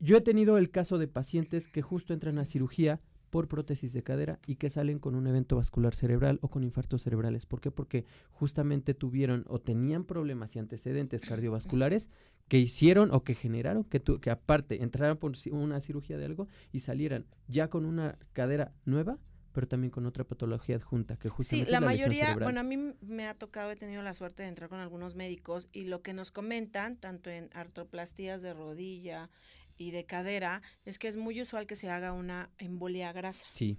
[0.00, 2.98] Yo he tenido el caso de pacientes que justo entran a cirugía
[3.30, 7.02] por prótesis de cadera y que salen con un evento vascular cerebral o con infartos
[7.02, 7.46] cerebrales.
[7.46, 7.70] ¿Por qué?
[7.70, 12.10] Porque justamente tuvieron o tenían problemas y antecedentes cardiovasculares
[12.48, 16.48] que hicieron o que generaron que, tu, que aparte entraran por una cirugía de algo
[16.72, 19.18] y salieran ya con una cadera nueva
[19.52, 22.76] pero también con otra patología adjunta que justamente sí la, la mayoría bueno a mí
[23.00, 26.12] me ha tocado he tenido la suerte de entrar con algunos médicos y lo que
[26.12, 29.30] nos comentan tanto en artroplastías de rodilla
[29.76, 33.46] y de cadera, es que es muy usual que se haga una embolia grasa.
[33.48, 33.78] Sí.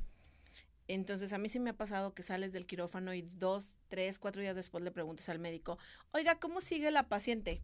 [0.88, 4.42] Entonces, a mí sí me ha pasado que sales del quirófano y dos, tres, cuatro
[4.42, 5.78] días después le preguntas al médico,
[6.12, 7.62] oiga, ¿cómo sigue la paciente?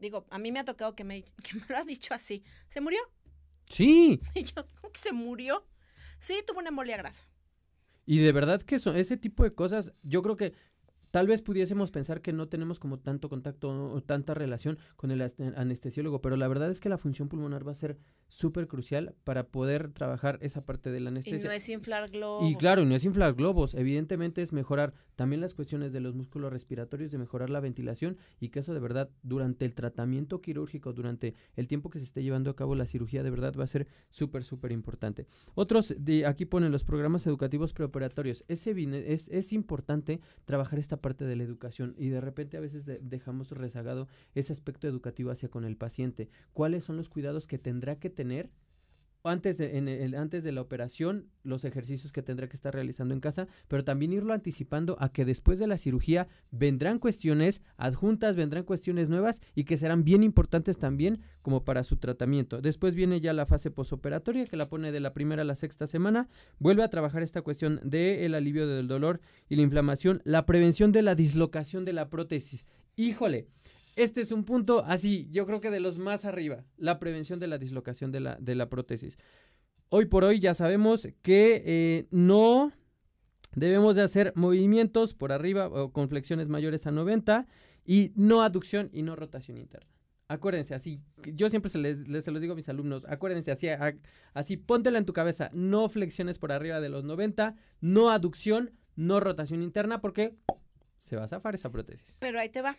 [0.00, 2.42] Digo, a mí me ha tocado que me, que me lo ha dicho así.
[2.68, 3.00] ¿Se murió?
[3.68, 4.20] Sí.
[4.34, 5.64] Y yo, ¿cómo que se murió?
[6.18, 7.24] Sí, tuvo una embolia grasa.
[8.04, 10.52] Y de verdad que eso, ese tipo de cosas, yo creo que
[11.10, 15.22] Tal vez pudiésemos pensar que no tenemos como tanto contacto o tanta relación con el
[15.56, 19.48] anestesiólogo, pero la verdad es que la función pulmonar va a ser súper crucial para
[19.48, 21.46] poder trabajar esa parte de la anestesia.
[21.46, 22.48] Y no es inflar globos.
[22.48, 26.52] Y claro, no es inflar globos, evidentemente es mejorar también las cuestiones de los músculos
[26.52, 31.34] respiratorios, de mejorar la ventilación y que eso de verdad durante el tratamiento quirúrgico, durante
[31.56, 33.88] el tiempo que se esté llevando a cabo la cirugía, de verdad va a ser
[34.10, 35.26] súper, súper importante.
[35.54, 38.44] Otros, de aquí ponen los programas educativos preoperatorios.
[38.48, 42.84] Es, es, es importante trabajar esta parte de la educación y de repente a veces
[43.02, 46.28] dejamos rezagado ese aspecto educativo hacia con el paciente.
[46.52, 48.50] ¿Cuáles son los cuidados que tendrá que tener
[49.24, 53.14] antes de, en el, antes de la operación, los ejercicios que tendrá que estar realizando
[53.14, 58.36] en casa, pero también irlo anticipando a que después de la cirugía vendrán cuestiones adjuntas,
[58.36, 62.60] vendrán cuestiones nuevas y que serán bien importantes también como para su tratamiento.
[62.60, 65.86] Después viene ya la fase posoperatoria que la pone de la primera a la sexta
[65.86, 66.28] semana,
[66.58, 70.92] vuelve a trabajar esta cuestión del el alivio del dolor y la inflamación, la prevención
[70.92, 72.64] de la dislocación de la prótesis.
[72.96, 73.48] Híjole,
[74.02, 77.46] este es un punto así, yo creo que de los más arriba, la prevención de
[77.46, 79.18] la dislocación de la, de la prótesis.
[79.90, 82.72] Hoy por hoy ya sabemos que eh, no
[83.54, 87.46] debemos de hacer movimientos por arriba o con flexiones mayores a 90
[87.84, 89.90] y no aducción y no rotación interna.
[90.28, 91.02] Acuérdense, así,
[91.34, 93.66] yo siempre se, les, se los digo a mis alumnos, acuérdense, así,
[94.32, 99.18] así, póntela en tu cabeza, no flexiones por arriba de los 90, no aducción, no
[99.18, 100.36] rotación interna, porque
[101.00, 102.18] se va a zafar esa prótesis.
[102.20, 102.76] Pero ahí te va,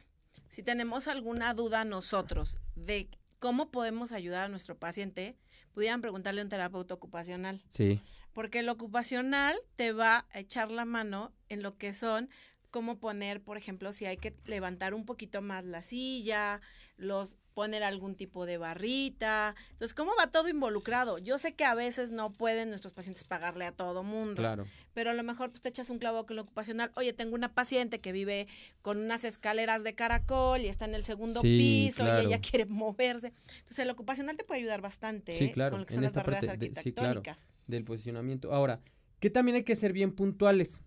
[0.51, 3.09] si tenemos alguna duda nosotros de
[3.39, 5.37] cómo podemos ayudar a nuestro paciente,
[5.73, 7.63] pudieran preguntarle a un terapeuta ocupacional.
[7.69, 8.01] Sí.
[8.33, 12.29] Porque el ocupacional te va a echar la mano en lo que son
[12.71, 16.61] cómo poner, por ejemplo, si hay que levantar un poquito más la silla,
[16.97, 19.55] los poner algún tipo de barrita.
[19.71, 21.17] Entonces, ¿cómo va todo involucrado?
[21.17, 24.35] Yo sé que a veces no pueden nuestros pacientes pagarle a todo mundo.
[24.35, 24.65] Claro.
[24.93, 26.91] Pero a lo mejor pues, te echas un clavo con lo ocupacional.
[26.95, 28.47] Oye, tengo una paciente que vive
[28.81, 33.33] con unas escaleras de caracol y está en el segundo piso y ella quiere moverse.
[33.59, 35.71] Entonces, el ocupacional te puede ayudar bastante sí, claro.
[35.71, 37.49] con lo que son las barreras arquitectónicas.
[37.67, 38.53] del posicionamiento.
[38.53, 38.79] Ahora,
[39.19, 40.81] que también hay que ser bien puntuales.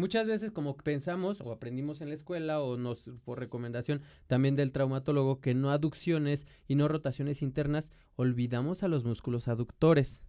[0.00, 4.72] Muchas veces como pensamos o aprendimos en la escuela o nos por recomendación también del
[4.72, 10.22] traumatólogo que no aducciones y no rotaciones internas, olvidamos a los músculos aductores.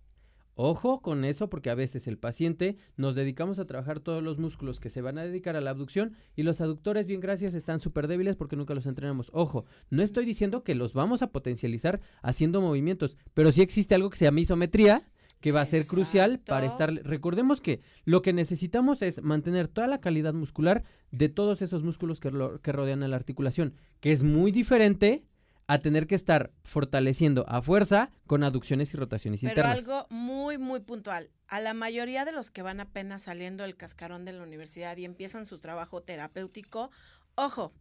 [0.55, 4.81] Ojo con eso porque a veces el paciente nos dedicamos a trabajar todos los músculos
[4.81, 8.10] que se van a dedicar a la abducción y los aductores bien gracias están súper
[8.10, 9.31] débiles porque nunca los entrenamos.
[9.34, 14.10] Ojo, no estoy diciendo que los vamos a potencializar haciendo movimientos, pero sí existe algo
[14.10, 15.07] que se llama isometría
[15.41, 16.93] que va a ser crucial para estar.
[17.04, 22.19] Recordemos que lo que necesitamos es mantener toda la calidad muscular de todos esos músculos
[22.19, 25.25] que, que rodean a la articulación, que es muy diferente
[25.67, 29.77] a tener que estar fortaleciendo a fuerza con aducciones y rotaciones Pero internas.
[29.77, 31.32] algo muy, muy puntual.
[31.47, 35.06] A la mayoría de los que van apenas saliendo del cascarón de la universidad y
[35.06, 36.91] empiezan su trabajo terapéutico,
[37.36, 37.73] ojo,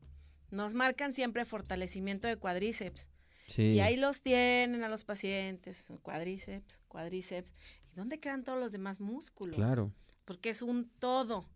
[0.50, 3.10] nos marcan siempre fortalecimiento de cuádriceps.
[3.56, 7.54] Y ahí los tienen a los pacientes, cuádriceps, cuádriceps.
[7.92, 9.56] ¿Y dónde quedan todos los demás músculos?
[9.56, 9.92] Claro.
[10.24, 11.48] Porque es un todo.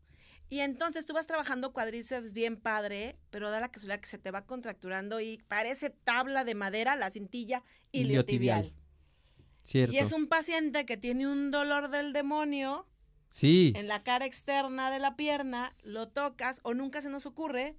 [0.49, 4.31] Y entonces tú vas trabajando cuádriceps bien padre, pero da la casualidad que se te
[4.31, 8.75] va contracturando y parece tabla de madera la cintilla iliotibial.
[9.63, 9.95] Cierto.
[9.95, 12.87] Y es un paciente que tiene un dolor del demonio.
[13.31, 13.73] Sí.
[13.75, 17.77] En la cara externa de la pierna, lo tocas o nunca se nos ocurre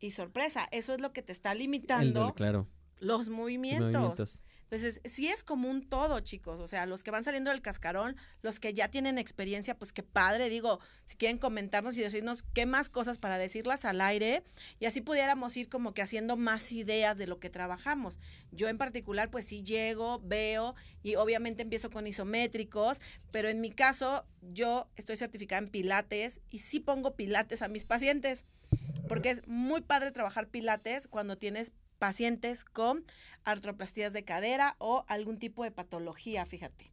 [0.00, 2.68] y sorpresa, eso es lo que te está limitando claro.
[3.02, 4.40] Los movimientos.
[4.70, 6.58] Entonces, sí es como un todo, chicos.
[6.60, 10.02] O sea, los que van saliendo del cascarón, los que ya tienen experiencia, pues qué
[10.02, 10.48] padre.
[10.48, 14.44] Digo, si quieren comentarnos y decirnos qué más cosas para decirlas al aire
[14.80, 18.18] y así pudiéramos ir como que haciendo más ideas de lo que trabajamos.
[18.50, 23.72] Yo en particular, pues sí llego, veo y obviamente empiezo con isométricos, pero en mi
[23.72, 28.46] caso, yo estoy certificada en pilates y sí pongo pilates a mis pacientes
[29.08, 33.04] porque es muy padre trabajar pilates cuando tienes pacientes con
[33.44, 36.90] artroplastías de cadera o algún tipo de patología, fíjate.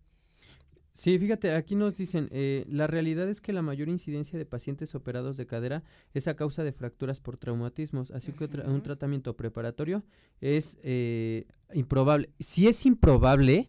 [0.94, 4.94] Sí, fíjate, aquí nos dicen, eh, la realidad es que la mayor incidencia de pacientes
[4.94, 5.82] operados de cadera
[6.14, 10.04] es a causa de fracturas por traumatismos, así que un tratamiento preparatorio
[10.42, 12.30] es eh, improbable.
[12.38, 13.68] Sí es improbable,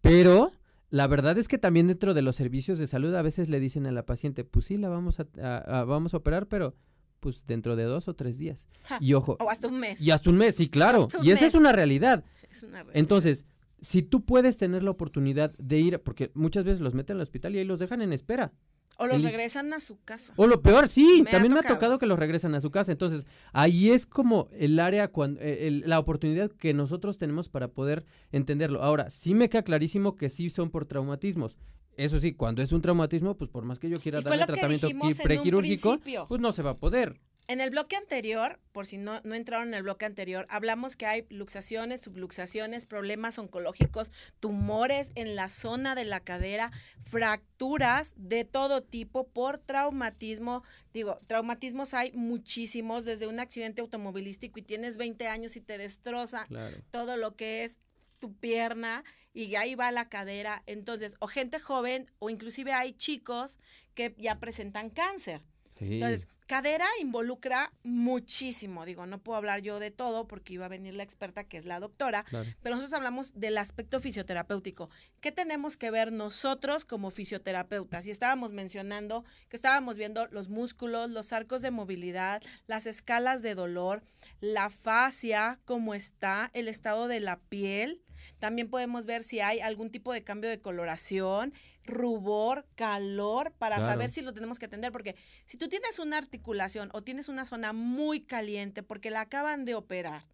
[0.00, 0.50] pero
[0.88, 3.86] la verdad es que también dentro de los servicios de salud a veces le dicen
[3.86, 6.74] a la paciente, pues sí, la vamos a vamos a operar, pero
[7.20, 8.66] pues dentro de dos o tres días.
[9.00, 9.36] y ojo.
[9.40, 10.00] O hasta un mes.
[10.00, 11.08] Y hasta un mes, sí, claro.
[11.22, 12.24] Y esa es una realidad.
[12.50, 12.96] Es una realidad.
[12.96, 13.44] Entonces,
[13.80, 17.54] si tú puedes tener la oportunidad de ir, porque muchas veces los meten al hospital
[17.54, 18.52] y ahí los dejan en espera.
[18.98, 20.34] O los regresan a su casa.
[20.36, 22.92] O lo peor, sí, también me ha tocado que los regresan a su casa.
[22.92, 28.04] Entonces, ahí es como el área, cuando, eh, la oportunidad que nosotros tenemos para poder
[28.30, 28.82] entenderlo.
[28.82, 31.56] Ahora, sí me queda clarísimo que sí son por traumatismos.
[31.96, 34.88] Eso sí, cuando es un traumatismo, pues por más que yo quiera darle tratamiento
[35.22, 35.98] prequirúrgico,
[36.28, 37.20] pues no se va a poder.
[37.50, 41.06] En el bloque anterior, por si no, no entraron en el bloque anterior, hablamos que
[41.06, 48.84] hay luxaciones, subluxaciones, problemas oncológicos, tumores en la zona de la cadera, fracturas de todo
[48.84, 50.62] tipo por traumatismo.
[50.94, 56.46] Digo, traumatismos hay muchísimos, desde un accidente automovilístico y tienes 20 años y te destroza
[56.92, 57.78] todo lo que es
[58.20, 60.62] tu pierna y ahí va la cadera.
[60.66, 63.58] Entonces, o gente joven o inclusive hay chicos
[63.94, 65.42] que ya presentan cáncer.
[65.80, 68.84] Entonces, cadera involucra muchísimo.
[68.84, 71.64] Digo, no puedo hablar yo de todo porque iba a venir la experta que es
[71.64, 72.24] la doctora,
[72.62, 74.90] pero nosotros hablamos del aspecto fisioterapéutico.
[75.20, 78.06] ¿Qué tenemos que ver nosotros como fisioterapeutas?
[78.06, 83.54] Y estábamos mencionando que estábamos viendo los músculos, los arcos de movilidad, las escalas de
[83.54, 84.02] dolor,
[84.40, 88.02] la fascia, cómo está, el estado de la piel.
[88.38, 91.52] También podemos ver si hay algún tipo de cambio de coloración,
[91.84, 94.92] rubor, calor, para saber si lo tenemos que atender.
[94.92, 99.64] Porque si tú tienes una articulación o tienes una zona muy caliente porque la acaban
[99.64, 100.26] de operar,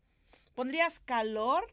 [0.55, 1.67] ¿pondrías calor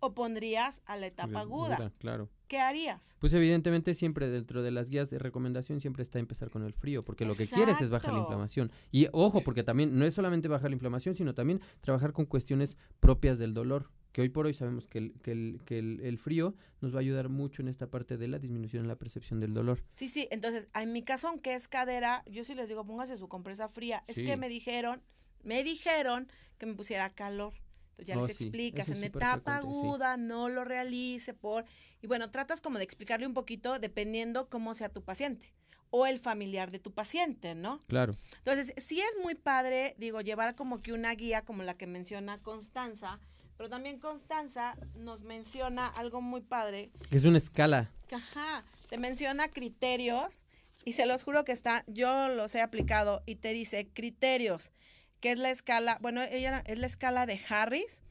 [0.00, 1.92] o pondrías a la etapa aguda?
[1.98, 2.28] Claro.
[2.48, 3.16] ¿Qué harías?
[3.20, 7.04] Pues evidentemente siempre dentro de las guías de recomendación siempre está empezar con el frío,
[7.04, 8.72] porque lo que quieres es bajar la inflamación.
[8.90, 12.76] Y ojo, porque también no es solamente bajar la inflamación, sino también trabajar con cuestiones
[12.98, 16.54] propias del dolor que hoy por hoy sabemos que, el, que, el, que el, frío
[16.80, 19.54] nos va a ayudar mucho en esta parte de la disminución en la percepción del
[19.54, 19.82] dolor.
[19.88, 23.28] Sí, sí, entonces, en mi caso, aunque es cadera, yo sí les digo, póngase su
[23.28, 24.02] compresa fría.
[24.06, 25.02] Es que me dijeron,
[25.42, 27.54] me dijeron que me pusiera calor.
[27.98, 31.66] Entonces ya les explicas, en etapa aguda, no lo realice por...
[32.00, 35.52] Y bueno, tratas como de explicarle un poquito dependiendo cómo sea tu paciente
[35.90, 37.82] o el familiar de tu paciente, ¿no?
[37.88, 38.14] Claro.
[38.38, 42.38] Entonces, sí es muy padre, digo, llevar como que una guía como la que menciona
[42.38, 43.20] Constanza,
[43.60, 46.90] pero también Constanza nos menciona algo muy padre.
[47.10, 47.92] Es una escala.
[48.10, 50.46] Ajá, te menciona criterios
[50.86, 54.72] y se los juro que está, yo los he aplicado y te dice criterios,
[55.20, 58.02] que es la escala, bueno, ella es la escala de Harris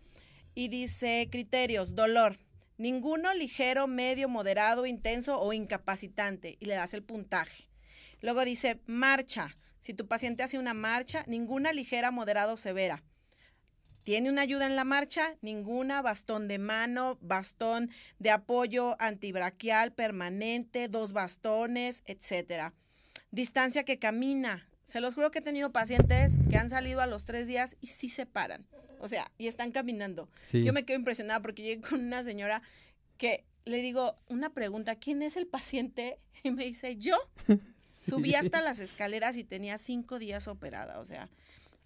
[0.54, 2.38] y dice criterios, dolor,
[2.78, 7.68] ninguno ligero, medio, moderado, intenso o incapacitante y le das el puntaje.
[8.22, 13.04] Luego dice marcha, si tu paciente hace una marcha, ninguna ligera, moderado, severa.
[14.10, 15.36] ¿Tiene una ayuda en la marcha?
[15.44, 16.02] Ninguna.
[16.02, 22.74] Bastón de mano, bastón de apoyo antibraquial permanente, dos bastones, etcétera.
[23.30, 24.68] Distancia que camina.
[24.84, 27.86] Se los juro que he tenido pacientes que han salido a los tres días y
[27.86, 28.66] sí se paran.
[28.98, 30.28] O sea, y están caminando.
[30.54, 32.64] Yo me quedo impresionada porque llegué con una señora
[33.20, 36.18] que le digo una pregunta, ¿quién es el paciente?
[36.44, 37.16] Y me dice, yo.
[38.10, 41.00] Subí hasta las escaleras y tenía cinco días operada.
[41.00, 41.30] O sea,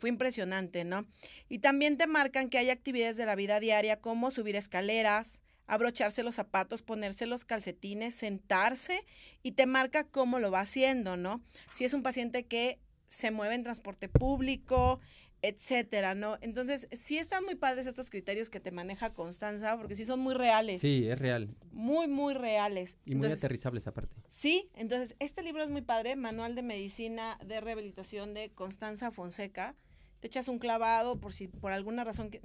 [0.03, 1.05] fue impresionante, ¿no?
[1.47, 6.23] Y también te marcan que hay actividades de la vida diaria como subir escaleras, abrocharse
[6.23, 9.05] los zapatos, ponerse los calcetines, sentarse
[9.43, 11.41] y te marca cómo lo va haciendo, ¿no?
[11.71, 14.99] Si es un paciente que se mueve en transporte público,
[15.41, 16.37] etcétera, ¿no?
[16.41, 20.33] Entonces, sí están muy padres estos criterios que te maneja Constanza, porque sí son muy
[20.33, 20.81] reales.
[20.81, 21.55] Sí, es real.
[21.71, 22.97] Muy, muy reales.
[23.05, 24.15] Y muy aterrizables aparte.
[24.29, 29.75] Sí, entonces, este libro es muy padre, Manual de Medicina de Rehabilitación de Constanza Fonseca.
[30.23, 32.39] Te echas un clavado por si por alguna razón que...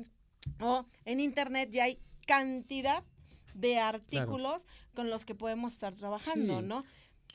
[0.58, 3.04] O en internet ya hay cantidad
[3.54, 6.82] de artículos con los que podemos estar trabajando, ¿no?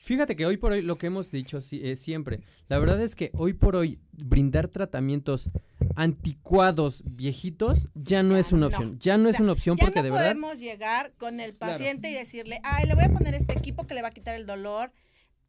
[0.02, 3.30] Fíjate que hoy por hoy lo que hemos dicho eh, siempre, la verdad es que
[3.32, 5.48] hoy por hoy brindar tratamientos
[5.96, 10.32] anticuados viejitos ya no es una opción, ya no es una opción porque de verdad
[10.32, 13.94] podemos llegar con el paciente y decirle, "Ay, le voy a poner este equipo que
[13.94, 14.92] le va a quitar el dolor."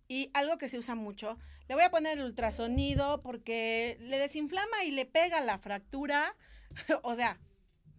[0.08, 1.38] Y algo que se usa mucho,
[1.68, 6.36] le voy a poner el ultrasonido porque le desinflama y le pega la fractura.
[7.04, 7.40] o sea,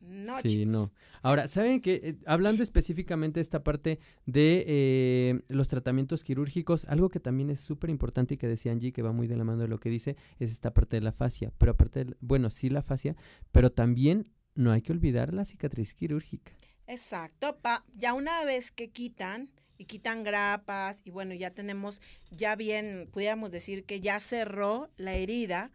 [0.00, 0.92] no, sí, no.
[1.22, 7.08] Ahora, ¿saben que eh, hablando específicamente de esta parte de eh, los tratamientos quirúrgicos, algo
[7.08, 9.62] que también es súper importante y que decía Angie que va muy de la mano
[9.62, 11.52] de lo que dice, es esta parte de la fascia.
[11.58, 13.16] Pero aparte, de, bueno, sí la fascia,
[13.50, 16.52] pero también no hay que olvidar la cicatriz quirúrgica.
[16.86, 22.00] Exacto, pa, ya una vez que quitan y quitan grapas y bueno, ya tenemos,
[22.30, 25.70] ya bien, pudiéramos decir que ya cerró la herida.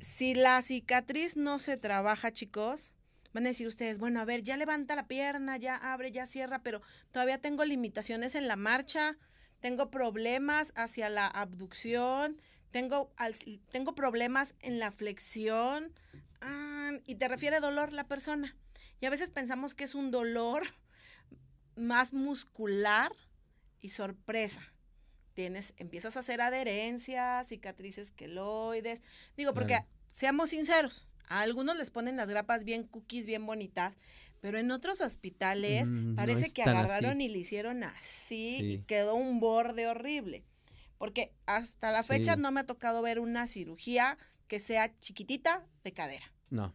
[0.00, 2.96] Si la cicatriz no se trabaja, chicos,
[3.36, 6.62] Van a decir ustedes, bueno, a ver, ya levanta la pierna, ya abre, ya cierra,
[6.62, 6.80] pero
[7.12, 9.18] todavía tengo limitaciones en la marcha,
[9.60, 13.12] tengo problemas hacia la abducción, tengo,
[13.70, 15.92] tengo problemas en la flexión,
[16.40, 18.56] ah, y te refiere dolor la persona.
[19.02, 20.62] Y a veces pensamos que es un dolor
[21.76, 23.12] más muscular
[23.80, 24.62] y sorpresa.
[25.34, 29.02] Tienes, empiezas a hacer adherencias, cicatrices queloides.
[29.36, 33.96] Digo, porque seamos sinceros, a algunos les ponen las grapas bien cookies, bien bonitas,
[34.40, 39.40] pero en otros hospitales mm, parece que agarraron y le hicieron así y quedó un
[39.40, 40.44] borde horrible.
[40.98, 44.16] Porque hasta la fecha no me ha tocado ver una cirugía
[44.48, 46.32] que sea chiquitita de cadera.
[46.48, 46.74] No.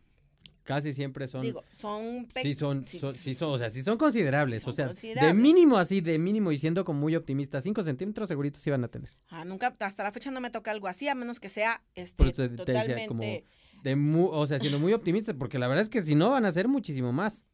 [0.64, 1.42] Casi siempre son.
[1.42, 2.28] Digo, son.
[2.36, 3.00] Sí, son, sí.
[3.34, 4.68] son, o sea, sí son considerables.
[4.68, 8.66] o sea, de mínimo así, de mínimo y siendo como muy optimista, 5 centímetros seguritos
[8.68, 9.10] iban a tener.
[9.30, 12.32] Ah, nunca, hasta la fecha no me toca algo así, a menos que sea este,
[12.32, 13.46] totalmente
[13.84, 13.96] de
[14.32, 16.68] o sea, siendo muy optimista, porque la verdad es que si no van a ser
[16.68, 17.46] muchísimo más.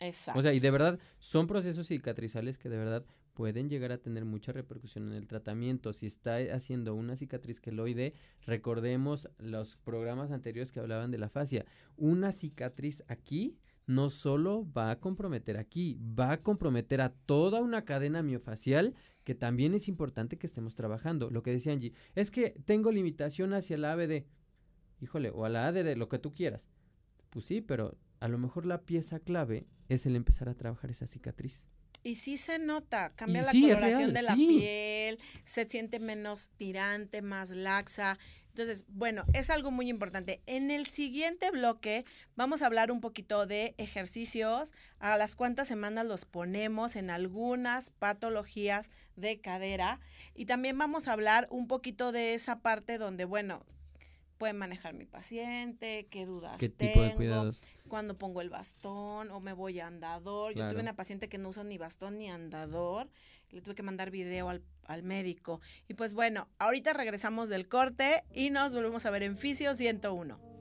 [0.00, 0.38] Exacto.
[0.38, 3.04] O sea, y de verdad son procesos cicatrizales que de verdad
[3.38, 5.92] pueden llegar a tener mucha repercusión en el tratamiento.
[5.92, 8.14] Si está haciendo una cicatriz queloide,
[8.44, 11.64] recordemos los programas anteriores que hablaban de la fascia.
[11.96, 17.84] Una cicatriz aquí no solo va a comprometer aquí, va a comprometer a toda una
[17.84, 21.30] cadena miofacial que también es importante que estemos trabajando.
[21.30, 24.24] Lo que decía Angie, es que tengo limitación hacia la ABD
[25.00, 26.66] híjole, o a la ADD, lo que tú quieras.
[27.30, 31.06] Pues sí, pero a lo mejor la pieza clave es el empezar a trabajar esa
[31.06, 31.68] cicatriz.
[32.02, 37.50] Y sí se nota, cambia la coloración de la piel, se siente menos tirante, más
[37.50, 38.18] laxa.
[38.48, 40.40] Entonces, bueno, es algo muy importante.
[40.46, 46.06] En el siguiente bloque vamos a hablar un poquito de ejercicios, a las cuántas semanas
[46.06, 50.00] los ponemos en algunas patologías de cadera
[50.34, 53.64] y también vamos a hablar un poquito de esa parte donde, bueno,
[54.38, 57.60] puede manejar mi paciente, qué dudas ¿Qué tengo, tipo de cuidados?
[57.88, 60.54] cuando pongo el bastón o me voy a andador.
[60.54, 63.08] Yo tuve una paciente que no usó ni bastón ni andador,
[63.50, 65.60] le tuve que mandar video al, al, médico.
[65.88, 70.57] Y pues bueno, ahorita regresamos del corte y nos volvemos a ver en Fisio 101.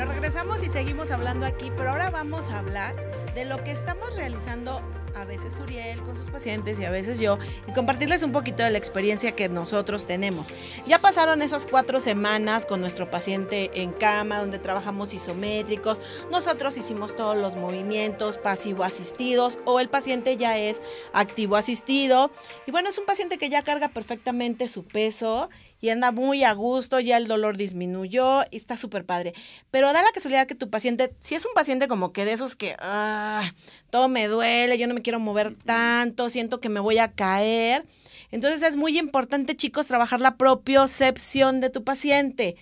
[0.00, 2.96] Bueno, regresamos y seguimos hablando aquí, pero ahora vamos a hablar
[3.34, 4.80] de lo que estamos realizando
[5.14, 7.38] a veces Uriel con sus pacientes y a veces yo,
[7.68, 10.46] y compartirles un poquito de la experiencia que nosotros tenemos.
[10.86, 17.14] Ya pasaron esas cuatro semanas con nuestro paciente en cama, donde trabajamos isométricos, nosotros hicimos
[17.14, 20.80] todos los movimientos pasivo asistidos o el paciente ya es
[21.12, 22.30] activo asistido.
[22.66, 25.50] Y bueno, es un paciente que ya carga perfectamente su peso
[25.80, 29.34] y anda muy a gusto, ya el dolor disminuyó y está súper padre.
[29.70, 32.56] Pero da la casualidad que tu paciente, si es un paciente como que de esos
[32.56, 33.50] que ah,
[33.90, 37.86] todo me duele, yo no me quiero mover tanto, siento que me voy a caer.
[38.30, 42.56] Entonces es muy importante, chicos, trabajar la propiocepción de tu paciente.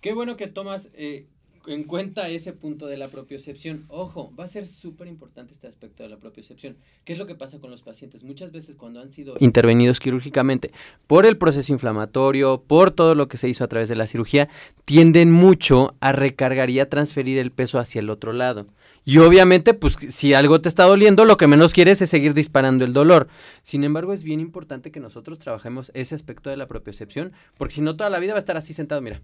[0.00, 1.26] Qué bueno que tomas eh,
[1.66, 3.84] en cuenta ese punto de la propiocepción.
[3.88, 6.76] Ojo, va a ser súper importante este aspecto de la propiocepción.
[7.04, 8.24] ¿Qué es lo que pasa con los pacientes?
[8.24, 10.72] Muchas veces cuando han sido intervenidos quirúrgicamente
[11.06, 14.48] por el proceso inflamatorio, por todo lo que se hizo a través de la cirugía,
[14.84, 18.66] tienden mucho a recargar y a transferir el peso hacia el otro lado.
[19.04, 22.84] Y obviamente, pues si algo te está doliendo, lo que menos quieres es seguir disparando
[22.84, 23.26] el dolor.
[23.64, 27.80] Sin embargo, es bien importante que nosotros trabajemos ese aspecto de la propiocepción, porque si
[27.80, 29.20] no toda la vida va a estar así sentado, mira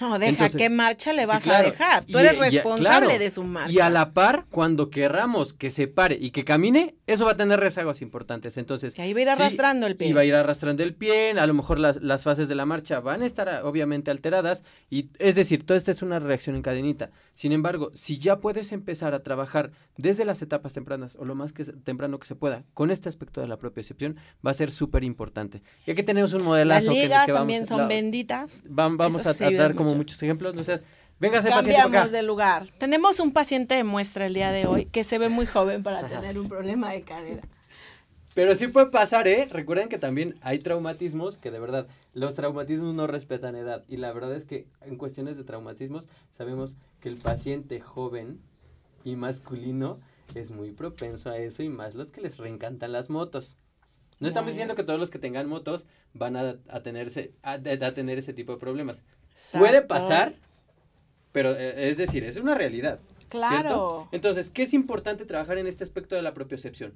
[0.00, 2.04] No, deja, ¿qué marcha le vas a dejar?
[2.04, 3.72] Tú eres responsable de su marcha.
[3.72, 7.36] Y a la par, cuando querramos que se pare y que camine, eso va a
[7.36, 8.56] tener rezagos importantes.
[8.56, 8.94] Entonces.
[8.96, 10.08] Y ahí va a ir arrastrando el pie.
[10.08, 12.66] Y va a ir arrastrando el pie, a lo mejor las, las fases de la
[12.66, 14.62] marcha van a estar obviamente alteradas.
[14.90, 17.10] Y es decir, todo esto es una reacción en cadenita.
[17.34, 21.52] Sin embargo, si ya puedes empezar a trabajar desde las etapas tempranas o lo más
[21.52, 25.04] que temprano que se pueda con este aspecto de la propiocepción, va a ser súper
[25.04, 25.62] importante.
[25.86, 26.86] Ya que tenemos un modelazo.
[26.86, 28.62] Las ligas también son benditas.
[28.68, 30.54] vamos a tratar como muchos ejemplos.
[30.64, 30.82] Sé,
[31.18, 32.66] venga Cambiamos de lugar.
[32.78, 36.06] Tenemos un paciente de muestra el día de hoy que se ve muy joven para
[36.06, 37.42] tener un problema de cadera.
[38.34, 39.48] Pero sí puede pasar, ¿eh?
[39.50, 43.84] Recuerden que también hay traumatismos que de verdad, los traumatismos no respetan edad.
[43.88, 48.40] Y la verdad es que en cuestiones de traumatismos sabemos que el paciente joven
[49.04, 49.98] y masculino
[50.34, 53.56] es muy propenso a eso y más los que les reencantan las motos.
[54.20, 58.32] No estamos diciendo que todos los que tengan motos van a, tenerse, a, tener ese
[58.32, 59.02] tipo de problemas.
[59.52, 60.34] Puede pasar,
[61.32, 63.00] pero eh, es decir, es una realidad.
[63.28, 64.08] Claro.
[64.12, 66.94] Entonces, ¿qué es importante trabajar en este aspecto de la propiocepción?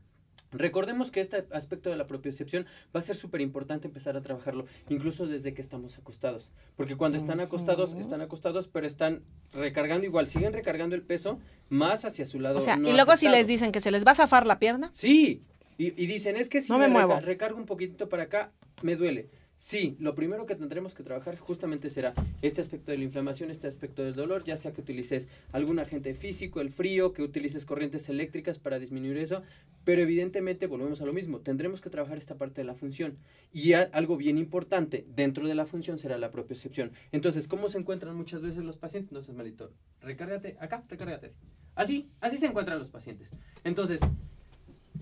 [0.53, 4.67] Recordemos que este aspecto de la propiocepción va a ser súper importante empezar a trabajarlo,
[4.91, 6.51] incluso desde que estamos acostados.
[6.77, 9.23] Porque cuando están acostados, están acostados, pero están
[9.55, 11.41] recargando igual, siguen recargando el peso
[11.71, 12.59] más hacia su lado.
[12.59, 14.91] O sea, y luego si les dicen que se les va a zafar la pierna.
[14.93, 15.43] Sí,
[15.79, 17.19] y, dicen, es que si me, muevo.
[17.21, 19.31] recargo un poquitito para acá, me duele.
[19.65, 23.69] Sí, lo primero que tendremos que trabajar justamente será este aspecto de la inflamación, este
[23.69, 28.09] aspecto del dolor, ya sea que utilices algún agente físico, el frío, que utilices corrientes
[28.09, 29.45] eléctricas para disminuir eso,
[29.85, 33.19] pero evidentemente volvemos a lo mismo, tendremos que trabajar esta parte de la función.
[33.53, 36.91] Y algo bien importante dentro de la función será la propiocepción.
[37.13, 39.13] Entonces, ¿cómo se encuentran muchas veces los pacientes?
[39.13, 41.37] No seas malito, recárgate acá, recárgate así.
[41.77, 43.31] Así, así se encuentran los pacientes.
[43.63, 44.01] Entonces,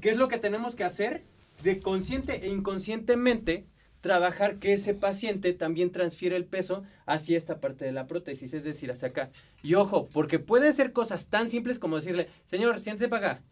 [0.03, 1.25] ¿qué es lo que tenemos que hacer?
[1.63, 3.65] De consciente e inconscientemente
[4.01, 8.65] trabajar que ese paciente también transfiere el peso hacia esta parte de la prótesis, es
[8.65, 9.31] decir, hacia acá.
[9.63, 13.43] Y ojo, porque pueden ser cosas tan simples como decirle, señor, siéntese para acá.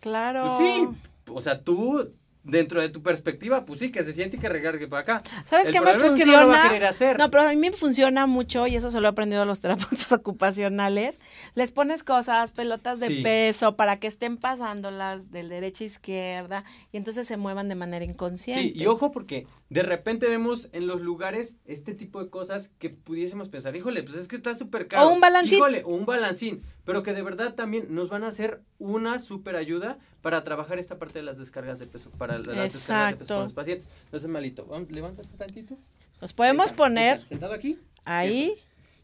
[0.00, 0.56] Claro.
[0.56, 0.88] Pues sí,
[1.28, 2.12] o sea, tú
[2.42, 5.22] dentro de tu perspectiva, pues sí, que se siente y que regargue para acá.
[5.44, 6.70] ¿Sabes qué me funciona?
[6.70, 9.44] no, no, pero a mí me funciona mucho y eso se lo he aprendido a
[9.44, 11.18] los terapeutas ocupacionales.
[11.54, 16.96] Les pones cosas, pelotas de peso para que estén pasándolas del derecha a izquierda y
[16.96, 18.62] entonces se muevan de manera inconsciente.
[18.62, 22.90] Sí, y ojo porque de repente vemos en los lugares este tipo de cosas que
[22.90, 25.08] pudiésemos pensar, híjole, pues es que está súper caro.
[25.08, 25.58] O un balancín.
[25.58, 29.56] Híjole, o un balancín, pero que de verdad también nos van a hacer una súper
[29.56, 33.34] ayuda para trabajar esta parte de las descargas de peso, para las descargas de peso
[33.34, 33.88] con los pacientes.
[34.10, 34.66] No es malito.
[34.66, 35.76] Vamos, levántate tantito.
[36.20, 37.24] Nos podemos poner.
[37.26, 37.78] sentado aquí.
[38.04, 38.54] Ahí.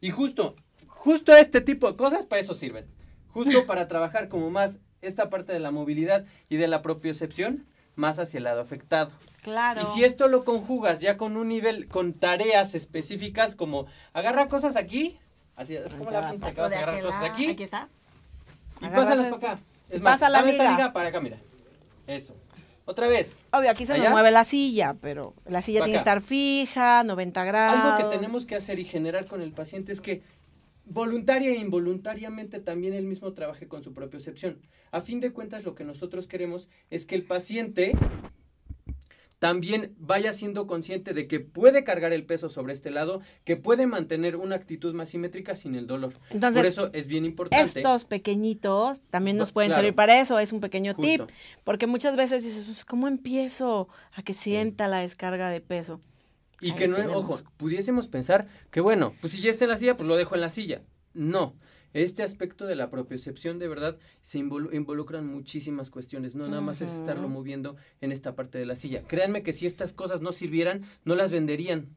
[0.01, 0.55] Y justo,
[0.87, 2.87] justo este tipo de cosas para eso sirven.
[3.29, 8.19] Justo para trabajar como más esta parte de la movilidad y de la propiocepción más
[8.19, 9.11] hacia el lado afectado.
[9.43, 9.81] Claro.
[9.83, 14.77] Y si esto lo conjugas ya con un nivel, con tareas específicas como agarra cosas
[14.77, 15.19] aquí,
[15.55, 17.51] así es como la pinta, agarrar cosas aquí.
[17.51, 17.89] Aquí está.
[18.81, 19.63] Y pásalas para acá.
[19.89, 20.93] Es más, pasa la liga.
[20.93, 21.39] para acá, mira.
[22.07, 22.37] Eso.
[22.89, 23.41] Otra vez.
[23.51, 27.45] Obvio, aquí se nos mueve la silla, pero la silla tiene que estar fija, 90
[27.45, 27.81] grados.
[27.81, 30.23] Algo que tenemos que hacer y generar con el paciente es que
[30.85, 34.59] voluntaria e involuntariamente también él mismo trabaje con su propia excepción.
[34.93, 37.93] A fin de cuentas, lo que nosotros queremos es que el paciente
[39.39, 43.87] también vaya siendo consciente de que puede cargar el peso sobre este lado, que puede
[43.87, 46.15] mantener una actitud más simétrica sin el dolor.
[46.31, 47.81] Entonces, Por eso es bien importante.
[47.81, 51.23] Estos pequeñitos también nos pueden servir para eso, es un pequeño tip,
[51.65, 56.01] porque muchas veces dices, pues, ¿cómo empiezo a que sienta la descarga de peso?
[56.61, 59.97] Y que no, ojo, pudiésemos pensar que bueno, pues si ya está en la silla,
[59.99, 60.81] pues lo dejo en la silla.
[61.13, 61.55] No,
[62.03, 66.93] este aspecto de la propiocepción de verdad se involucran muchísimas cuestiones, no nada más es
[66.93, 69.03] estarlo moviendo en esta parte de la silla.
[69.07, 71.89] Créanme que si estas cosas no sirvieran, no las venderían.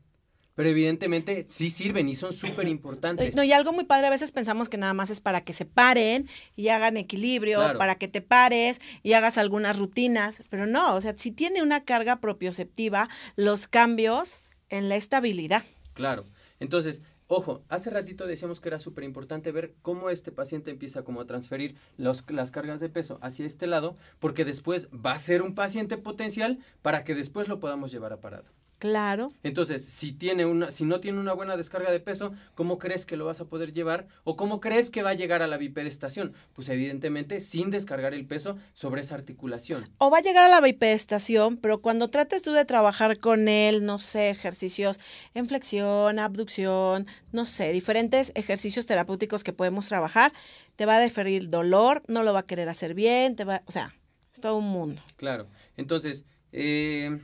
[0.56, 3.36] Pero evidentemente sí sirven y son súper importantes.
[3.36, 5.66] No, y algo muy padre, a veces pensamos que nada más es para que se
[5.66, 11.02] paren y hagan equilibrio, para que te pares y hagas algunas rutinas, pero no, o
[11.02, 15.64] sea, si tiene una carga propioceptiva, los cambios en la estabilidad.
[15.94, 16.26] Claro.
[16.60, 17.02] Entonces,
[17.32, 21.28] Ojo, hace ratito decíamos que era súper importante ver cómo este paciente empieza como a
[21.28, 25.98] transferir las cargas de peso hacia este lado, porque después va a ser un paciente
[25.98, 28.46] potencial para que después lo podamos llevar a parado.
[28.80, 29.34] Claro.
[29.44, 33.18] Entonces, si tiene una, si no tiene una buena descarga de peso, ¿cómo crees que
[33.18, 34.08] lo vas a poder llevar?
[34.24, 36.34] ¿O cómo crees que va a llegar a la bipedestación?
[36.54, 39.86] Pues evidentemente sin descargar el peso sobre esa articulación.
[39.98, 43.84] O va a llegar a la bipedestación, pero cuando trates tú de trabajar con él,
[43.84, 45.02] no sé, ejercicios
[45.34, 50.32] en flexión, abducción, no sé, diferentes ejercicios terapéuticos que podemos trabajar,
[50.78, 53.74] te va a deferir dolor, no lo va a querer hacer bien, te va, o
[53.74, 53.94] sea,
[54.32, 55.02] es todo un mundo.
[55.18, 55.48] Claro.
[55.76, 56.24] Entonces,
[56.54, 57.20] eh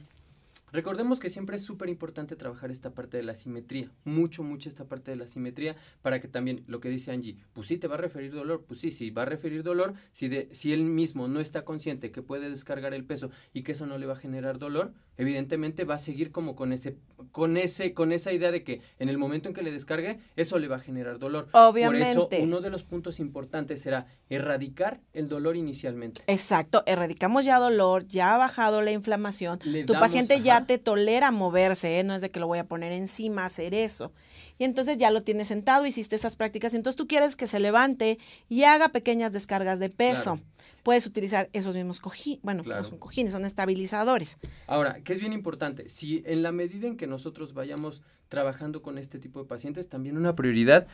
[0.75, 4.83] Recordemos que siempre es súper importante trabajar esta parte de la simetría, mucho, mucho esta
[4.83, 7.95] parte de la simetría, para que también, lo que dice Angie, pues sí, te va
[7.95, 11.29] a referir dolor, pues sí, sí, va a referir dolor, si, de, si él mismo
[11.29, 14.17] no está consciente que puede descargar el peso y que eso no le va a
[14.17, 16.97] generar dolor, evidentemente va a seguir como con ese,
[17.31, 20.59] con ese, con esa idea de que en el momento en que le descargue, eso
[20.59, 21.47] le va a generar dolor.
[21.53, 22.13] Obviamente.
[22.15, 26.21] Por eso, uno de los puntos importantes será erradicar el dolor inicialmente.
[26.27, 32.03] Exacto, erradicamos ya dolor, ya ha bajado la inflamación, tu paciente ya tolera moverse, ¿eh?
[32.03, 34.11] no es de que lo voy a poner encima, hacer eso.
[34.57, 37.59] Y entonces ya lo tienes sentado, hiciste esas prácticas, y entonces tú quieres que se
[37.59, 40.39] levante y haga pequeñas descargas de peso.
[40.83, 44.37] Puedes utilizar esos mismos cojines, bueno, no son cojines, son estabilizadores.
[44.67, 48.97] Ahora, que es bien importante, si en la medida en que nosotros vayamos trabajando con
[48.97, 50.87] este tipo de pacientes, también una prioridad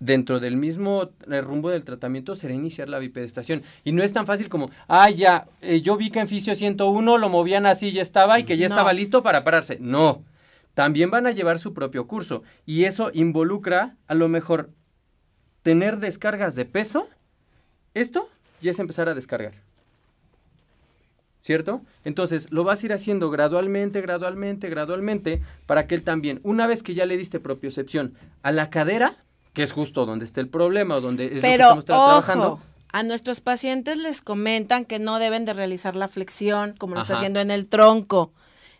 [0.00, 3.62] dentro del mismo eh, rumbo del tratamiento será iniciar la bipedestación.
[3.84, 7.18] Y no es tan fácil como, ah, ya, eh, yo vi que en Fisio 101
[7.18, 9.78] lo movían así, ya estaba y que ya estaba listo para pararse.
[9.80, 10.24] No,
[10.74, 12.42] también van a llevar su propio curso.
[12.64, 14.70] Y eso involucra, a lo mejor,
[15.62, 17.08] tener descargas de peso.
[17.94, 18.28] Esto
[18.60, 19.54] ya es empezar a descargar.
[21.42, 21.80] ¿Cierto?
[22.04, 26.82] Entonces lo vas a ir haciendo gradualmente, gradualmente, gradualmente, para que él también, una vez
[26.82, 29.16] que ya le diste propiocepción a la cadera,
[29.52, 32.60] que es justo donde está el problema o donde es Pero, lo que estamos trabajando.
[32.90, 37.16] A nuestros pacientes les comentan que no deben de realizar la flexión como lo está
[37.16, 38.32] haciendo en el tronco.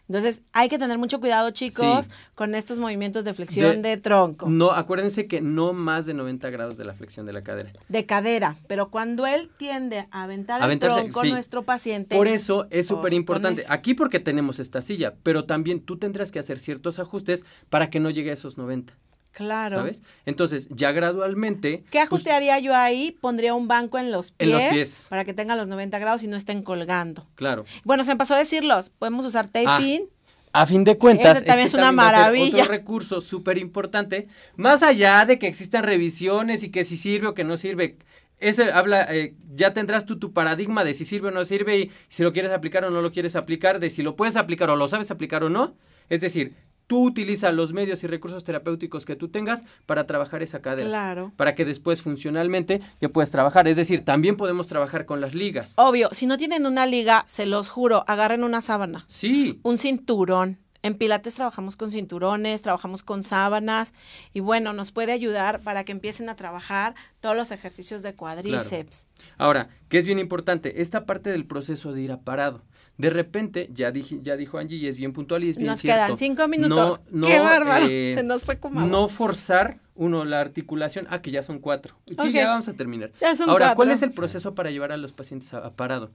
[0.08, 4.48] Entonces, hay que tener mucho cuidado, chicos, con estos movimientos de flexión de, tronco.
[4.48, 7.72] No, acuérdense que no más de 90 grados de la flexión de la cadera.
[7.88, 12.16] De cadera, pero cuando él tiende a aventar el tronco, nuestro paciente.
[12.16, 13.64] Por eso es súper importante.
[13.68, 18.00] Aquí porque tenemos esta silla, pero también tú tendrás que hacer ciertos ajustes para que
[18.00, 18.94] no llegue a esos 90.
[19.38, 19.78] Claro.
[19.78, 20.02] ¿Sabes?
[20.26, 21.84] Entonces, ya gradualmente.
[21.92, 23.16] ¿Qué ajuste haría yo ahí?
[23.20, 24.48] Pondría un banco en los pies.
[24.50, 25.06] En los pies.
[25.08, 27.24] Para que tenga los 90 grados y no estén colgando.
[27.36, 27.64] Claro.
[27.84, 28.90] Bueno, se me pasó a decirlos.
[28.90, 30.08] Podemos usar taping.
[30.52, 32.64] Ah, a fin de cuentas, Ese también es, una maravilla.
[32.64, 34.26] Otro recurso súper importante,
[34.56, 37.98] más allá de que existan revisiones y que si sirve o que no sirve,
[38.40, 41.92] ese habla, eh, ya tendrás tú tu paradigma de si sirve o no sirve y
[42.08, 44.74] si lo quieres aplicar o no lo quieres aplicar, de si lo puedes aplicar o
[44.74, 45.76] lo sabes aplicar o no.
[46.08, 46.54] Es decir,
[46.88, 50.88] tú utilizas los medios y recursos terapéuticos que tú tengas para trabajar esa cadera.
[50.88, 51.32] Claro.
[51.36, 53.68] Para que después funcionalmente ya puedas trabajar.
[53.68, 55.74] Es decir, también podemos trabajar con las ligas.
[55.76, 59.04] Obvio, si no tienen una liga, se los juro, agarren una sábana.
[59.06, 59.60] Sí.
[59.62, 60.58] Un cinturón.
[60.82, 63.92] En Pilates trabajamos con cinturones, trabajamos con sábanas
[64.32, 69.08] y bueno, nos puede ayudar para que empiecen a trabajar todos los ejercicios de cuádriceps.
[69.36, 70.80] Ahora, ¿qué es bien importante?
[70.80, 72.62] Esta parte del proceso de ir a parado.
[72.98, 75.78] De repente, ya, dije, ya dijo Angie y es bien puntual y es bien nos
[75.78, 76.00] cierto.
[76.00, 77.00] Nos quedan cinco minutos.
[77.24, 77.86] ¡Qué bárbaro!
[77.88, 81.06] Eh, Se nos fue como No forzar, uno, la articulación.
[81.08, 81.94] Ah, que ya son cuatro.
[82.06, 83.12] Sí, ya vamos a terminar.
[83.46, 86.10] Ahora, ¿cuál es el proceso para llevar a los pacientes a, parado?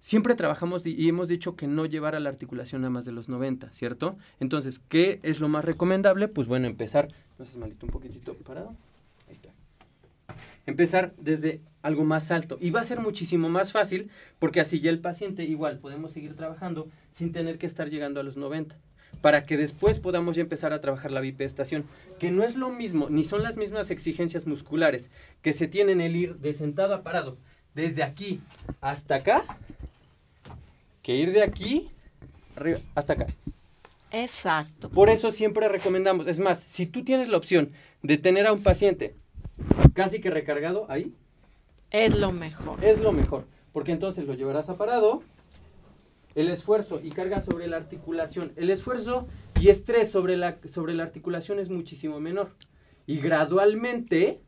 [0.00, 3.30] Siempre trabajamos y hemos dicho que no llevar a la articulación a más de los
[3.30, 4.16] 90, ¿cierto?
[4.38, 6.28] Entonces, ¿qué es lo más recomendable?
[6.28, 7.08] Pues bueno, empezar,
[7.38, 8.76] no sé, malito, un poquitito parado.
[9.26, 9.48] Ahí está
[10.68, 12.58] empezar desde algo más alto.
[12.60, 16.36] Y va a ser muchísimo más fácil porque así ya el paciente igual podemos seguir
[16.36, 18.76] trabajando sin tener que estar llegando a los 90
[19.20, 21.84] para que después podamos ya empezar a trabajar la bipedestación,
[22.20, 25.10] que no es lo mismo, ni son las mismas exigencias musculares
[25.42, 27.36] que se tienen el ir de sentado a parado,
[27.74, 28.40] desde aquí
[28.80, 29.42] hasta acá,
[31.02, 31.88] que ir de aquí
[32.54, 33.26] arriba hasta acá.
[34.12, 34.88] Exacto.
[34.90, 37.72] Por eso siempre recomendamos, es más, si tú tienes la opción
[38.02, 39.14] de tener a un paciente
[39.94, 41.12] casi que recargado ahí.
[41.90, 42.82] Es lo mejor.
[42.84, 45.22] Es lo mejor, porque entonces lo llevarás a parado.
[46.34, 48.52] El esfuerzo y carga sobre la articulación.
[48.56, 49.26] El esfuerzo
[49.60, 52.54] y estrés sobre la, sobre la articulación es muchísimo menor.
[53.06, 54.42] Y gradualmente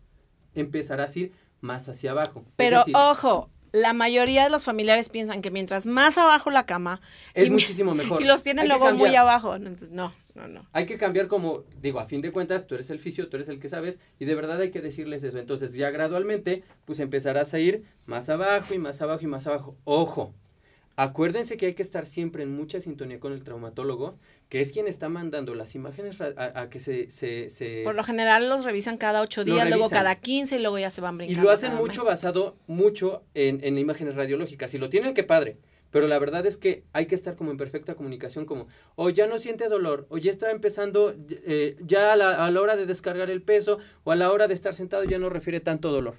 [0.54, 2.44] empezarás a ir más hacia abajo.
[2.56, 7.00] Pero ojo, la mayoría de los familiares piensan que mientras más abajo la cama
[7.34, 8.22] es muchísimo mejor.
[8.22, 9.58] Y los tienen luego muy abajo.
[9.58, 10.66] No, no, no.
[10.72, 13.48] Hay que cambiar como, digo, a fin de cuentas, tú eres el fisio, tú eres
[13.48, 15.38] el que sabes, y de verdad hay que decirles eso.
[15.38, 19.76] Entonces ya gradualmente, pues empezarás a ir más abajo y más abajo y más abajo.
[19.84, 20.34] Ojo,
[20.96, 24.18] acuérdense que hay que estar siempre en mucha sintonía con el traumatólogo,
[24.50, 28.64] que es quien está mandando las imágenes a, que se, se, Por lo general los
[28.64, 31.40] revisan cada ocho días, luego cada quince y luego ya se van brincando.
[31.40, 34.72] Y lo hacen mucho basado mucho en, en imágenes radiológicas.
[34.72, 35.56] Si lo tienen, que padre.
[35.92, 39.28] Pero la verdad es que hay que estar como en perfecta comunicación, como, o ya
[39.28, 42.86] no siente dolor, o ya está empezando, eh, ya a la, a la, hora de
[42.86, 46.16] descargar el peso, o a la hora de estar sentado ya no refiere tanto dolor.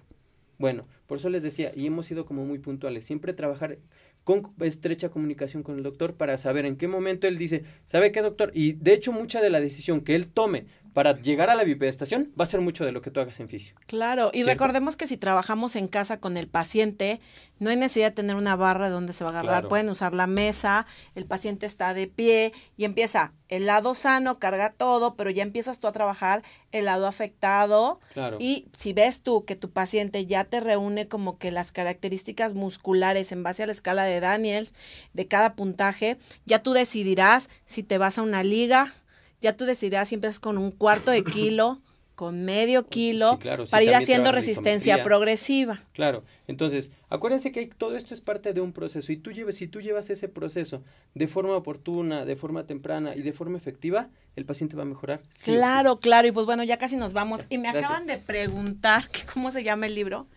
[0.58, 3.78] Bueno, por eso les decía, y hemos sido como muy puntuales, siempre trabajar
[4.24, 8.22] con estrecha comunicación con el doctor para saber en qué momento él dice, ¿sabe qué
[8.22, 8.52] doctor?
[8.54, 12.32] Y de hecho mucha de la decisión que él tome para llegar a la bipedestación
[12.40, 13.76] va a ser mucho de lo que tú hagas en fisio.
[13.88, 17.22] Claro, y recordemos que si trabajamos en casa con el paciente,
[17.60, 20.28] no hay necesidad de tener una barra donde se va a agarrar, pueden usar la
[20.28, 20.86] mesa,
[21.16, 25.80] el paciente está de pie y empieza el lado sano, carga todo, pero ya empiezas
[25.80, 28.00] tú a trabajar el lado afectado.
[28.14, 28.38] Claro.
[28.40, 33.32] Y si ves tú que tu paciente ya te reúne como que las características musculares
[33.32, 34.74] en base a la escala de Daniels
[35.14, 38.94] de cada puntaje, ya tú decidirás si te vas a una liga,
[39.42, 41.82] ya tú decidirás si empiezas con un cuarto de kilo,
[42.16, 43.40] con medio kilo,
[43.72, 45.84] para ir haciendo resistencia progresiva.
[45.94, 49.68] Claro, entonces, acuérdense que todo esto es parte de un proceso y tú lleves, si
[49.68, 50.84] tú llevas ese proceso
[51.16, 55.22] de forma oportuna, de forma temprana y de forma efectiva, el paciente va a mejorar.
[55.44, 57.42] claro, claro, y pues bueno, ya casi nos vamos.
[57.50, 60.28] Y me acaban de preguntar que cómo se llama el libro.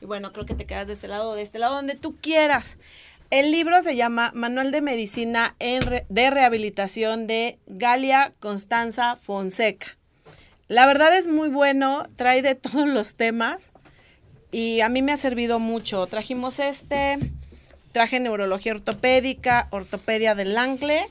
[0.00, 2.78] Y bueno, creo que te quedas de este lado, de este lado, donde tú quieras.
[3.30, 9.96] El libro se llama Manual de Medicina de Rehabilitación de Galia Constanza Fonseca.
[10.66, 13.70] La verdad es muy bueno, trae de todos los temas
[14.50, 16.08] y a mí me ha servido mucho.
[16.08, 17.18] Trajimos este,
[17.92, 21.06] traje neurología ortopédica, ortopedia del angle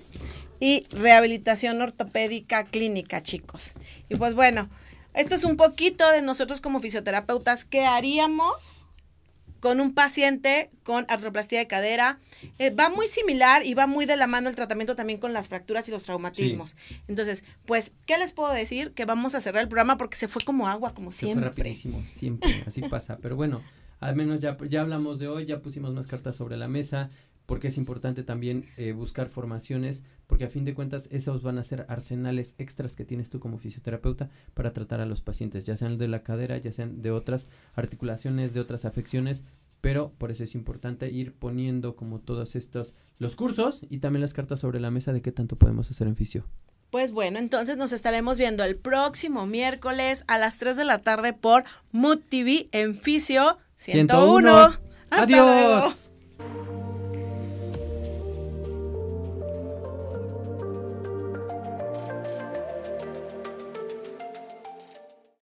[0.59, 3.76] y rehabilitación ortopédica clínica, chicos.
[4.09, 4.70] Y pues bueno,
[5.13, 8.78] esto es un poquito de nosotros como fisioterapeutas, ¿qué haríamos?
[9.60, 12.20] Con un paciente con artroplastía de cadera.
[12.57, 15.47] Eh, va muy similar y va muy de la mano el tratamiento también con las
[15.47, 16.76] fracturas y los traumatismos.
[17.07, 18.91] Entonces, pues, ¿qué les puedo decir?
[18.93, 21.49] Que vamos a cerrar el programa porque se fue como agua, como siempre.
[21.49, 23.18] Fue rapidísimo, siempre, así pasa.
[23.22, 23.62] Pero bueno,
[23.99, 27.10] al menos ya, ya hablamos de hoy, ya pusimos más cartas sobre la mesa
[27.50, 31.64] porque es importante también eh, buscar formaciones, porque a fin de cuentas esos van a
[31.64, 35.97] ser arsenales extras que tienes tú como fisioterapeuta para tratar a los pacientes, ya sean
[35.97, 39.45] de la cadera, ya sean de otras articulaciones, de otras afecciones,
[39.82, 44.36] pero por eso es importante ir poniendo como todos estos los cursos y también las
[44.36, 46.45] cartas sobre la mesa de qué tanto podemos hacer en fisio.
[46.91, 51.34] Pues bueno, entonces nos estaremos viendo el próximo miércoles a las 3 de la tarde
[51.34, 54.76] por Mood TV en Fisio 101.
[55.10, 56.12] Adiós.